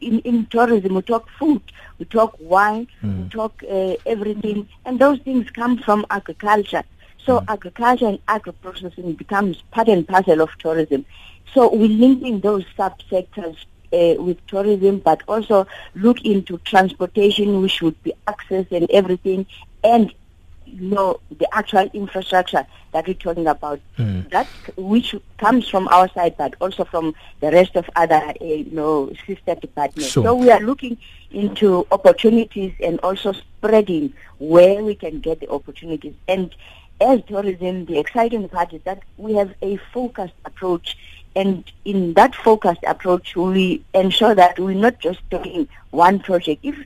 in, 0.00 0.18
in 0.20 0.46
tourism 0.46 0.94
we 0.94 1.02
talk 1.02 1.28
food, 1.38 1.62
we 1.98 2.04
talk 2.06 2.36
wine, 2.40 2.88
mm. 3.02 3.22
we 3.22 3.28
talk 3.28 3.62
uh, 3.70 3.94
everything, 4.06 4.68
and 4.84 4.98
those 4.98 5.20
things 5.20 5.48
come 5.50 5.78
from 5.78 6.04
agriculture. 6.10 6.84
So 7.24 7.40
mm. 7.40 7.44
agriculture 7.48 8.06
and 8.06 8.18
agro-processing 8.28 9.14
becomes 9.14 9.62
part 9.70 9.88
and 9.88 10.06
parcel 10.06 10.40
of 10.40 10.50
tourism. 10.58 11.04
So 11.52 11.72
we're 11.72 11.88
linking 11.88 12.40
those 12.40 12.64
subsectors 12.76 13.56
uh, 13.92 14.22
with 14.22 14.44
tourism, 14.46 14.98
but 14.98 15.22
also 15.28 15.66
look 15.94 16.24
into 16.24 16.58
transportation, 16.58 17.62
which 17.62 17.80
would 17.80 18.00
be 18.02 18.12
access 18.26 18.66
and 18.70 18.90
everything, 18.90 19.46
and 19.82 20.12
you 20.66 20.88
know 20.88 21.20
the 21.38 21.46
actual 21.54 21.88
infrastructure 21.92 22.66
that 22.92 23.06
we're 23.06 23.14
talking 23.14 23.46
about. 23.46 23.80
Mm. 23.98 24.28
That 24.30 24.48
which 24.76 25.14
comes 25.38 25.68
from 25.68 25.86
our 25.88 26.08
side, 26.08 26.36
but 26.36 26.54
also 26.60 26.84
from 26.84 27.14
the 27.40 27.52
rest 27.52 27.76
of 27.76 27.88
other 27.94 28.16
uh, 28.40 28.44
you 28.44 28.70
know 28.72 29.12
sister 29.26 29.54
departments. 29.54 30.10
Sure. 30.10 30.24
So 30.24 30.34
we 30.34 30.50
are 30.50 30.60
looking 30.60 30.98
into 31.30 31.86
opportunities 31.92 32.72
and 32.82 32.98
also 33.00 33.32
spreading 33.32 34.12
where 34.38 34.82
we 34.82 34.94
can 34.94 35.20
get 35.20 35.40
the 35.40 35.50
opportunities 35.50 36.14
and 36.28 36.54
as 37.00 37.20
tourism, 37.26 37.84
the 37.86 37.98
exciting 37.98 38.48
part 38.48 38.72
is 38.72 38.82
that 38.84 39.02
we 39.16 39.34
have 39.34 39.54
a 39.62 39.76
focused 39.92 40.34
approach. 40.44 40.96
And 41.36 41.64
in 41.84 42.14
that 42.14 42.34
focused 42.34 42.84
approach, 42.86 43.34
we 43.34 43.84
ensure 43.92 44.34
that 44.34 44.58
we're 44.58 44.74
not 44.74 45.00
just 45.00 45.28
doing 45.30 45.68
one 45.90 46.20
project. 46.20 46.64
If, 46.64 46.76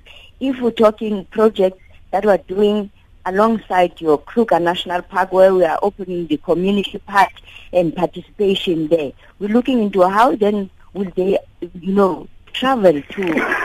if 0.40 0.60
we're 0.60 0.70
talking 0.70 1.26
projects 1.26 1.82
that 2.10 2.24
we're 2.24 2.38
doing 2.38 2.90
alongside 3.26 4.00
your 4.00 4.18
Kruger 4.18 4.58
National 4.58 5.02
Park 5.02 5.32
where 5.32 5.54
we 5.54 5.64
are 5.64 5.78
opening 5.82 6.26
the 6.26 6.38
community 6.38 6.98
park 7.06 7.30
and 7.72 7.94
participation 7.94 8.88
there, 8.88 9.12
we're 9.38 9.50
looking 9.50 9.82
into 9.82 10.08
how 10.08 10.34
then 10.34 10.70
will 10.94 11.10
they, 11.14 11.38
you 11.60 11.92
know, 11.92 12.26
travel 12.54 13.02
to, 13.02 13.24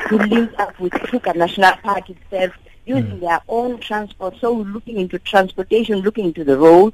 to 0.09 0.15
link 0.17 0.51
up 0.59 0.77
with 0.79 0.91
Kruger 0.91 1.33
National 1.33 1.73
Park 1.77 2.09
itself 2.09 2.51
using 2.85 3.19
their 3.19 3.39
own 3.47 3.79
transport. 3.79 4.35
So 4.39 4.53
we're 4.53 4.63
looking 4.63 4.97
into 4.97 5.19
transportation, 5.19 5.99
looking 5.99 6.25
into 6.25 6.43
the 6.43 6.57
road, 6.57 6.93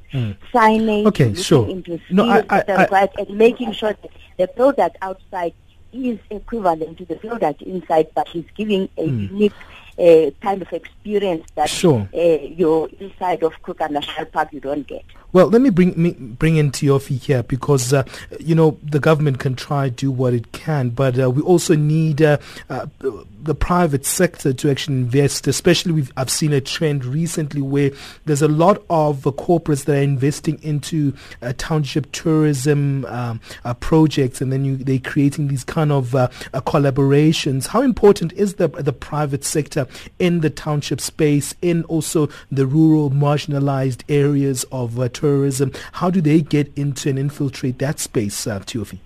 signage, 0.52 1.06
Okay, 1.06 1.24
looking 1.26 1.34
sure. 1.42 1.68
into 1.68 1.98
No, 2.10 2.28
I- 2.28 2.44
I- 2.48 2.64
I- 2.68 3.08
and 3.18 3.30
making 3.36 3.72
sure 3.72 3.94
that 4.02 4.10
the 4.38 4.46
product 4.48 4.96
outside 5.02 5.52
is 5.92 6.18
equivalent 6.30 6.98
to 6.98 7.04
the 7.04 7.16
product 7.16 7.62
inside, 7.62 8.08
but 8.14 8.28
is 8.34 8.44
giving 8.56 8.88
a 8.96 9.04
unique 9.04 9.52
uh, 9.98 10.30
kind 10.40 10.62
of 10.62 10.72
experience 10.72 11.44
that. 11.56 11.68
Sure. 11.68 12.08
uh, 12.14 12.18
your 12.18 12.88
inside 13.00 13.42
of 13.42 13.52
Kruger 13.62 13.88
National 13.88 14.24
Park 14.26 14.48
you 14.52 14.60
don't 14.60 14.86
get. 14.86 15.04
Well, 15.32 15.46
let 15.46 15.62
me 15.62 15.70
bring 15.70 15.94
me, 16.00 16.12
bring 16.12 16.56
in 16.56 16.72
Thiofhi 16.72 17.20
here 17.20 17.44
because 17.44 17.92
uh, 17.92 18.02
you 18.40 18.54
know 18.54 18.78
the 18.82 18.98
government 18.98 19.38
can 19.38 19.54
try 19.54 19.88
do 19.88 20.10
what 20.10 20.34
it 20.34 20.50
can, 20.50 20.90
but 20.90 21.20
uh, 21.20 21.30
we 21.30 21.40
also 21.42 21.76
need 21.76 22.20
uh, 22.20 22.38
uh, 22.68 22.86
the 22.98 23.54
private 23.54 24.04
sector 24.04 24.52
to 24.52 24.70
actually 24.70 24.96
invest. 24.96 25.46
Especially, 25.46 25.92
we've, 25.92 26.12
I've 26.16 26.30
seen 26.30 26.52
a 26.52 26.60
trend 26.60 27.04
recently 27.04 27.62
where 27.62 27.92
there's 28.24 28.42
a 28.42 28.48
lot 28.48 28.82
of 28.90 29.22
corporates 29.22 29.84
that 29.84 29.98
are 29.98 30.02
investing 30.02 30.60
into 30.64 31.14
uh, 31.42 31.52
township 31.56 32.10
tourism 32.10 33.04
um, 33.04 33.40
uh, 33.64 33.74
projects, 33.74 34.40
and 34.40 34.52
then 34.52 34.64
you, 34.64 34.76
they're 34.76 34.98
creating 34.98 35.46
these 35.46 35.62
kind 35.62 35.92
of 35.92 36.10
collaborations. 36.10 37.68
How 37.68 37.82
important 37.82 38.32
is 38.32 38.54
the 38.54 38.66
the 38.66 38.92
private 38.92 39.44
sector 39.44 39.86
in 40.18 40.40
the 40.40 40.50
township 40.50 41.00
space, 41.00 41.54
in 41.62 41.84
also 41.84 42.28
the 42.50 42.66
rural 42.66 43.10
marginalized 43.10 44.02
areas 44.08 44.64
of 44.72 44.98
uh, 44.98 45.08
tourism? 45.20 45.72
How 45.92 46.10
do 46.10 46.20
they 46.20 46.40
get 46.40 46.72
into 46.76 47.10
and 47.10 47.18
infiltrate 47.18 47.78
that 47.78 48.00
space, 48.00 48.46
uh, 48.46 48.60
Thiofhi? 48.60 48.98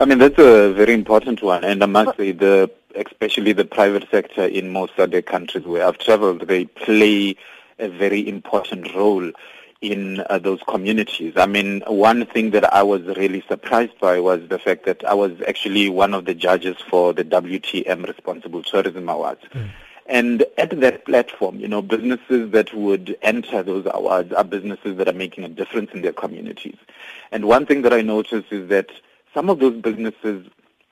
I 0.00 0.04
mean, 0.04 0.18
that's 0.18 0.38
a 0.38 0.72
very 0.72 0.94
important 0.94 1.42
one. 1.42 1.64
And 1.64 1.82
I 1.82 1.86
must 1.86 2.16
say, 2.16 2.32
the 2.32 2.70
especially 2.94 3.52
the 3.52 3.64
private 3.64 4.08
sector 4.10 4.44
in 4.44 4.70
most 4.70 4.98
other 4.98 5.22
countries 5.22 5.64
where 5.64 5.86
I've 5.86 5.98
traveled, 5.98 6.48
they 6.48 6.64
play 6.64 7.36
a 7.78 7.88
very 7.88 8.26
important 8.26 8.94
role 8.94 9.30
in 9.82 10.24
uh, 10.30 10.38
those 10.38 10.60
communities. 10.66 11.34
I 11.36 11.46
mean, 11.46 11.82
one 11.86 12.24
thing 12.26 12.50
that 12.52 12.72
I 12.72 12.82
was 12.82 13.02
really 13.02 13.44
surprised 13.46 13.98
by 14.00 14.18
was 14.20 14.48
the 14.48 14.58
fact 14.58 14.86
that 14.86 15.04
I 15.04 15.12
was 15.12 15.32
actually 15.46 15.90
one 15.90 16.14
of 16.14 16.24
the 16.24 16.34
judges 16.34 16.76
for 16.88 17.12
the 17.12 17.24
WTM 17.24 18.06
Responsible 18.06 18.62
Tourism 18.62 19.08
Awards. 19.08 19.42
And 20.08 20.44
at 20.56 20.78
that 20.80 21.04
platform, 21.04 21.58
you 21.58 21.68
know, 21.68 21.82
businesses 21.82 22.52
that 22.52 22.72
would 22.72 23.16
enter 23.22 23.62
those 23.62 23.86
awards 23.92 24.32
are 24.32 24.44
businesses 24.44 24.96
that 24.98 25.08
are 25.08 25.12
making 25.12 25.44
a 25.44 25.48
difference 25.48 25.90
in 25.92 26.02
their 26.02 26.12
communities. 26.12 26.76
And 27.32 27.46
one 27.46 27.66
thing 27.66 27.82
that 27.82 27.92
I 27.92 28.02
noticed 28.02 28.52
is 28.52 28.68
that 28.68 28.90
some 29.34 29.50
of 29.50 29.58
those 29.58 29.80
businesses 29.80 30.46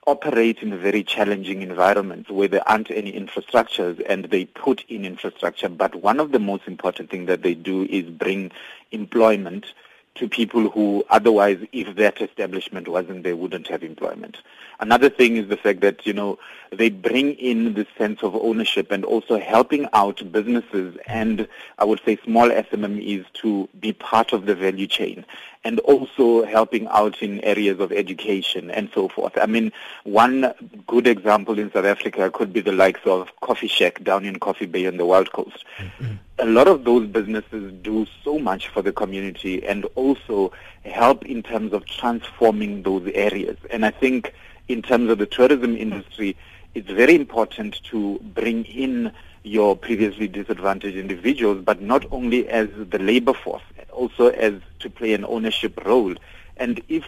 operate 0.07 0.59
in 0.59 0.77
very 0.79 1.03
challenging 1.03 1.61
environments 1.61 2.29
where 2.29 2.47
there 2.47 2.67
aren't 2.67 2.91
any 2.91 3.11
infrastructures 3.11 4.03
and 4.07 4.25
they 4.25 4.45
put 4.45 4.83
in 4.87 5.05
infrastructure. 5.05 5.69
But 5.69 5.95
one 5.95 6.19
of 6.19 6.31
the 6.31 6.39
most 6.39 6.67
important 6.67 7.09
things 7.09 7.27
that 7.27 7.41
they 7.41 7.55
do 7.55 7.83
is 7.85 8.05
bring 8.09 8.51
employment 8.91 9.73
to 10.15 10.29
people 10.29 10.69
who 10.69 11.03
otherwise, 11.09 11.59
if 11.71 11.95
that 11.97 12.21
establishment 12.21 12.87
wasn't, 12.87 13.23
they 13.23 13.33
wouldn't 13.33 13.67
have 13.67 13.83
employment. 13.83 14.37
Another 14.79 15.09
thing 15.09 15.37
is 15.37 15.47
the 15.47 15.57
fact 15.57 15.81
that, 15.81 16.05
you 16.05 16.13
know, 16.13 16.39
they 16.71 16.89
bring 16.89 17.33
in 17.33 17.73
this 17.73 17.87
sense 17.97 18.23
of 18.23 18.35
ownership 18.35 18.91
and 18.91 19.05
also 19.05 19.39
helping 19.39 19.87
out 19.93 20.21
businesses 20.31 20.97
and 21.05 21.47
I 21.77 21.85
would 21.85 22.01
say 22.05 22.17
small 22.23 22.49
SMMEs 22.49 23.25
to 23.41 23.69
be 23.79 23.93
part 23.93 24.33
of 24.33 24.45
the 24.45 24.55
value 24.55 24.87
chain 24.87 25.25
and 25.65 25.79
also 25.79 26.45
helping 26.45 26.87
out 26.87 27.21
in 27.23 27.43
areas 27.43 27.79
of 27.79 27.91
education 27.91 28.69
and 28.69 28.87
so 28.93 29.09
forth. 29.09 29.33
I 29.35 29.47
mean, 29.47 29.71
one 30.03 30.53
good 30.85 31.07
example 31.07 31.57
in 31.57 31.71
South 31.71 31.85
Africa 31.85 32.29
could 32.29 32.53
be 32.53 32.61
the 32.61 32.71
likes 32.71 33.01
of 33.05 33.29
Coffee 33.41 33.67
Shack 33.67 34.03
down 34.03 34.25
in 34.25 34.39
Coffee 34.39 34.67
Bay 34.67 34.85
on 34.85 34.97
the 34.97 35.05
Wild 35.07 35.31
Coast. 35.31 35.65
Mm-hmm. 35.79 36.13
A 36.37 36.45
lot 36.45 36.67
of 36.67 36.83
those 36.83 37.07
businesses 37.07 37.73
do 37.81 38.05
so 38.23 38.37
much 38.37 38.67
for 38.67 38.83
the 38.83 38.91
community 38.91 39.65
and 39.65 39.85
also 39.95 40.51
help 40.85 41.25
in 41.25 41.41
terms 41.41 41.73
of 41.73 41.85
transforming 41.87 42.83
those 42.83 43.09
areas. 43.15 43.57
And 43.71 43.85
I 43.87 43.91
think 43.91 44.35
in 44.67 44.83
terms 44.83 45.09
of 45.09 45.17
the 45.17 45.25
tourism 45.25 45.75
industry, 45.75 46.37
it's 46.75 46.89
very 46.91 47.15
important 47.15 47.81
to 47.85 48.19
bring 48.35 48.65
in 48.65 49.11
your 49.41 49.75
previously 49.75 50.27
disadvantaged 50.27 50.97
individuals, 50.97 51.63
but 51.63 51.81
not 51.81 52.05
only 52.11 52.47
as 52.49 52.67
the 52.89 52.99
labor 52.99 53.33
force, 53.33 53.63
also 53.95 54.27
as 54.29 54.53
to 54.79 54.89
play 54.89 55.13
an 55.13 55.25
ownership 55.25 55.83
role. 55.85 56.15
And 56.57 56.81
if 56.89 57.05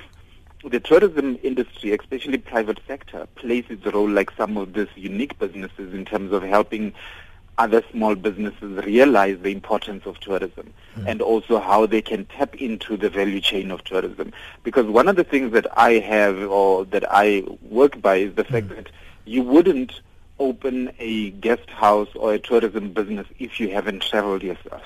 the 0.64 0.80
tourism 0.80 1.38
industry, 1.44 1.94
especially 1.94 2.38
private 2.38 2.80
sector, 2.88 3.28
plays 3.36 3.66
its 3.70 3.86
role 3.86 4.10
like 4.10 4.32
some 4.32 4.58
of 4.58 4.74
these 4.74 4.88
unique 4.96 5.38
businesses 5.40 5.94
in 5.94 6.06
terms 6.06 6.32
of 6.32 6.44
helping 6.44 6.94
other 7.58 7.84
small 7.92 8.14
businesses 8.16 8.86
realize 8.86 9.40
the 9.42 9.52
importance 9.52 10.06
of 10.06 10.20
tourism 10.20 10.72
hmm. 10.94 11.08
and 11.08 11.22
also 11.22 11.60
how 11.60 11.86
they 11.88 12.02
can 12.02 12.24
tap 12.26 12.56
into 12.56 12.96
the 12.96 13.10
value 13.10 13.42
chain 13.42 13.72
of 13.72 13.84
tourism. 13.84 14.32
Because 14.64 14.86
one 14.86 15.08
of 15.08 15.16
the 15.16 15.24
things 15.24 15.54
that 15.54 15.66
I 15.78 15.94
have 15.94 16.38
or 16.38 16.86
that 16.86 17.04
I 17.10 17.44
work 17.62 18.00
by 18.02 18.18
is 18.18 18.36
the 18.36 18.44
fact 18.44 18.68
hmm. 18.68 18.76
that 18.76 18.90
you 19.26 19.42
wouldn't 19.42 20.02
open 20.40 20.92
a 21.00 21.32
guest 21.32 21.70
house 21.70 22.10
or 22.16 22.34
a 22.34 22.40
tourism 22.40 22.94
business 22.94 23.28
if 23.40 23.60
you 23.60 23.70
haven't 23.70 24.04
traveled 24.04 24.44
yourself. 24.44 24.84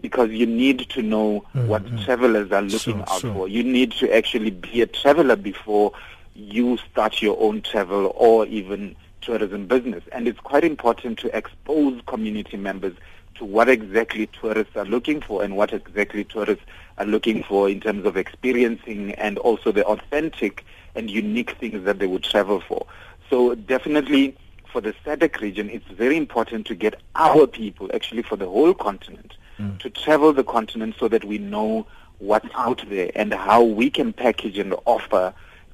Because 0.00 0.30
you 0.30 0.46
need 0.46 0.88
to 0.90 1.02
know 1.02 1.44
mm-hmm. 1.54 1.68
what 1.68 1.84
travelers 2.04 2.52
are 2.52 2.62
looking 2.62 2.78
Sure, 2.78 3.02
out 3.02 3.20
sure. 3.20 3.34
for. 3.34 3.48
You 3.48 3.62
need 3.62 3.92
to 3.92 4.14
actually 4.14 4.50
be 4.50 4.82
a 4.82 4.86
traveler 4.86 5.36
before 5.36 5.92
you 6.34 6.78
start 6.90 7.22
your 7.22 7.40
own 7.40 7.62
travel 7.62 8.12
or 8.14 8.46
even 8.46 8.94
tourism 9.20 9.66
business. 9.66 10.04
And 10.12 10.28
it's 10.28 10.40
quite 10.40 10.64
important 10.64 11.18
to 11.20 11.36
expose 11.36 12.00
community 12.06 12.56
members 12.56 12.94
to 13.36 13.44
what 13.44 13.68
exactly 13.68 14.26
tourists 14.28 14.76
are 14.76 14.84
looking 14.84 15.20
for 15.20 15.42
and 15.42 15.56
what 15.56 15.72
exactly 15.72 16.24
tourists 16.24 16.64
are 16.98 17.04
looking 17.04 17.42
for 17.42 17.68
in 17.68 17.80
terms 17.80 18.06
of 18.06 18.16
experiencing 18.16 19.12
and 19.14 19.38
also 19.38 19.72
the 19.72 19.84
authentic 19.84 20.64
and 20.94 21.10
unique 21.10 21.50
things 21.58 21.84
that 21.84 21.98
they 21.98 22.06
would 22.06 22.22
travel 22.22 22.60
for. 22.60 22.86
So 23.28 23.54
definitely 23.54 24.36
for 24.72 24.80
the 24.80 24.94
SADC 25.04 25.40
region, 25.40 25.68
it's 25.70 25.88
very 25.88 26.16
important 26.16 26.66
to 26.66 26.74
get 26.74 27.00
our 27.14 27.46
people, 27.46 27.90
actually 27.94 28.22
for 28.22 28.36
the 28.36 28.46
whole 28.46 28.74
continent, 28.74 29.34
Mm. 29.58 29.78
to 29.78 29.88
travel 29.88 30.34
the 30.34 30.44
continent 30.44 30.96
so 30.98 31.08
that 31.08 31.24
we 31.24 31.38
know 31.38 31.86
what's 32.18 32.48
out 32.54 32.84
there 32.90 33.10
and 33.14 33.32
how 33.32 33.62
we 33.62 33.88
can 33.88 34.12
package 34.12 34.58
and 34.58 34.74
offer 34.84 35.32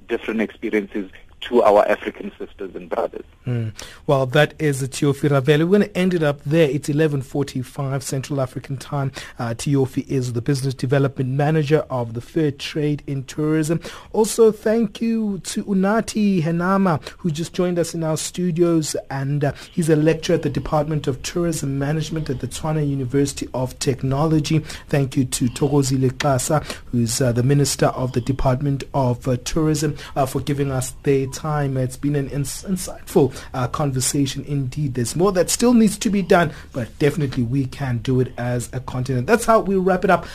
different 0.08 0.40
experiences 0.40 1.10
to 1.42 1.62
our 1.62 1.86
African 1.88 2.32
sisters 2.38 2.74
and 2.74 2.88
brothers. 2.88 3.24
Mm. 3.46 3.72
Well, 4.06 4.26
that 4.26 4.54
is 4.60 4.82
Thiofhi 4.82 5.28
Ravele. 5.28 5.68
We're 5.68 5.78
going 5.78 5.90
to 5.90 5.98
end 5.98 6.14
it 6.14 6.22
up 6.22 6.42
there. 6.44 6.70
It's 6.70 6.88
11.45 6.88 8.02
Central 8.02 8.40
African 8.40 8.76
time. 8.76 9.10
Uh, 9.38 9.50
Thiofhi 9.50 10.06
is 10.06 10.32
the 10.32 10.40
Business 10.40 10.74
Development 10.74 11.30
Manager 11.30 11.84
of 11.90 12.14
the 12.14 12.20
Fair 12.20 12.52
Trade 12.52 13.02
in 13.06 13.24
Tourism. 13.24 13.80
Also, 14.12 14.52
thank 14.52 15.00
you 15.00 15.40
to 15.40 15.64
Unathi 15.64 16.42
Henama, 16.42 17.06
who 17.18 17.30
just 17.30 17.52
joined 17.52 17.78
us 17.78 17.94
in 17.94 18.04
our 18.04 18.16
studios, 18.16 18.94
and 19.10 19.44
uh, 19.44 19.52
he's 19.72 19.88
a 19.88 19.96
lecturer 19.96 20.36
at 20.36 20.42
the 20.42 20.50
Department 20.50 21.08
of 21.08 21.20
Tourism 21.22 21.78
Management 21.78 22.30
at 22.30 22.40
the 22.40 22.48
Tshwane 22.48 22.88
University 22.88 23.48
of 23.54 23.76
Technology. 23.80 24.60
Thank 24.88 25.16
you 25.16 25.24
to 25.24 25.46
Thokozile 25.46 26.12
Xasa, 26.12 26.62
who's 26.92 27.20
uh, 27.20 27.32
the 27.32 27.42
Minister 27.42 27.86
of 27.86 28.12
the 28.12 28.20
Department 28.20 28.84
of 28.94 29.26
uh, 29.26 29.36
Tourism, 29.38 29.96
uh, 30.14 30.26
for 30.26 30.40
giving 30.40 30.70
us 30.70 30.92
their 31.02 31.26
time. 31.32 31.76
It's 31.76 31.96
been 31.96 32.16
an 32.16 32.28
ins- 32.28 32.62
insightful 32.64 33.34
uh, 33.54 33.68
conversation 33.68 34.44
indeed. 34.44 34.94
There's 34.94 35.16
more 35.16 35.32
that 35.32 35.50
still 35.50 35.74
needs 35.74 35.98
to 35.98 36.10
be 36.10 36.22
done, 36.22 36.52
but 36.72 36.96
definitely 36.98 37.42
we 37.42 37.66
can 37.66 37.98
do 37.98 38.20
it 38.20 38.32
as 38.38 38.68
a 38.72 38.80
continent. 38.80 39.26
That's 39.26 39.44
how 39.44 39.60
we 39.60 39.76
wrap 39.76 40.04
it 40.04 40.10
up. 40.10 40.26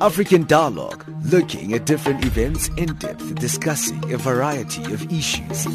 African 0.00 0.46
Dialogue, 0.46 1.04
looking 1.24 1.72
at 1.72 1.86
different 1.86 2.24
events 2.24 2.68
in 2.76 2.94
depth, 2.96 3.34
discussing 3.36 4.12
a 4.12 4.18
variety 4.18 4.84
of 4.92 5.10
issues. 5.10 5.66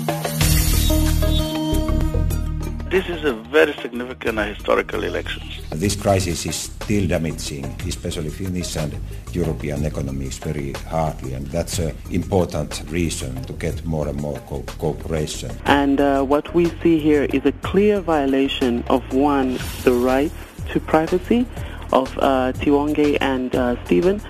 This 2.92 3.08
is 3.08 3.24
a 3.24 3.32
very 3.32 3.72
significant 3.76 4.38
historical 4.40 5.06
election. 5.06 5.44
This 5.70 5.96
crisis 5.96 6.46
is 6.46 6.58
still 6.58 7.08
damaging, 7.08 7.64
especially 7.88 8.30
Finnish 8.30 8.76
and 8.76 8.94
European 9.32 9.86
economies 9.86 10.38
very 10.40 10.74
hardly, 10.90 11.32
and 11.34 11.48
that's 11.48 11.80
an 11.80 11.96
important 12.12 12.84
reason 12.90 13.42
to 13.44 13.54
get 13.54 13.86
more 13.86 14.10
and 14.10 14.20
more 14.20 14.38
co- 14.40 14.66
cooperation. 14.78 15.52
And 15.64 16.02
uh, 16.02 16.24
what 16.24 16.54
we 16.54 16.66
see 16.84 17.00
here 17.00 17.24
is 17.32 17.46
a 17.46 17.54
clear 17.64 18.02
violation 18.02 18.84
of 18.90 19.02
one, 19.14 19.58
the 19.86 19.94
rights 19.94 20.36
to 20.72 20.82
privacy 20.82 21.48
of 21.94 22.12
uh, 22.18 22.52
Tiwonge 22.60 23.18
and 23.22 23.56
uh, 23.56 23.82
Stephen, 23.86 24.22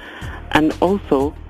and 0.51 0.71
also 0.81 1.33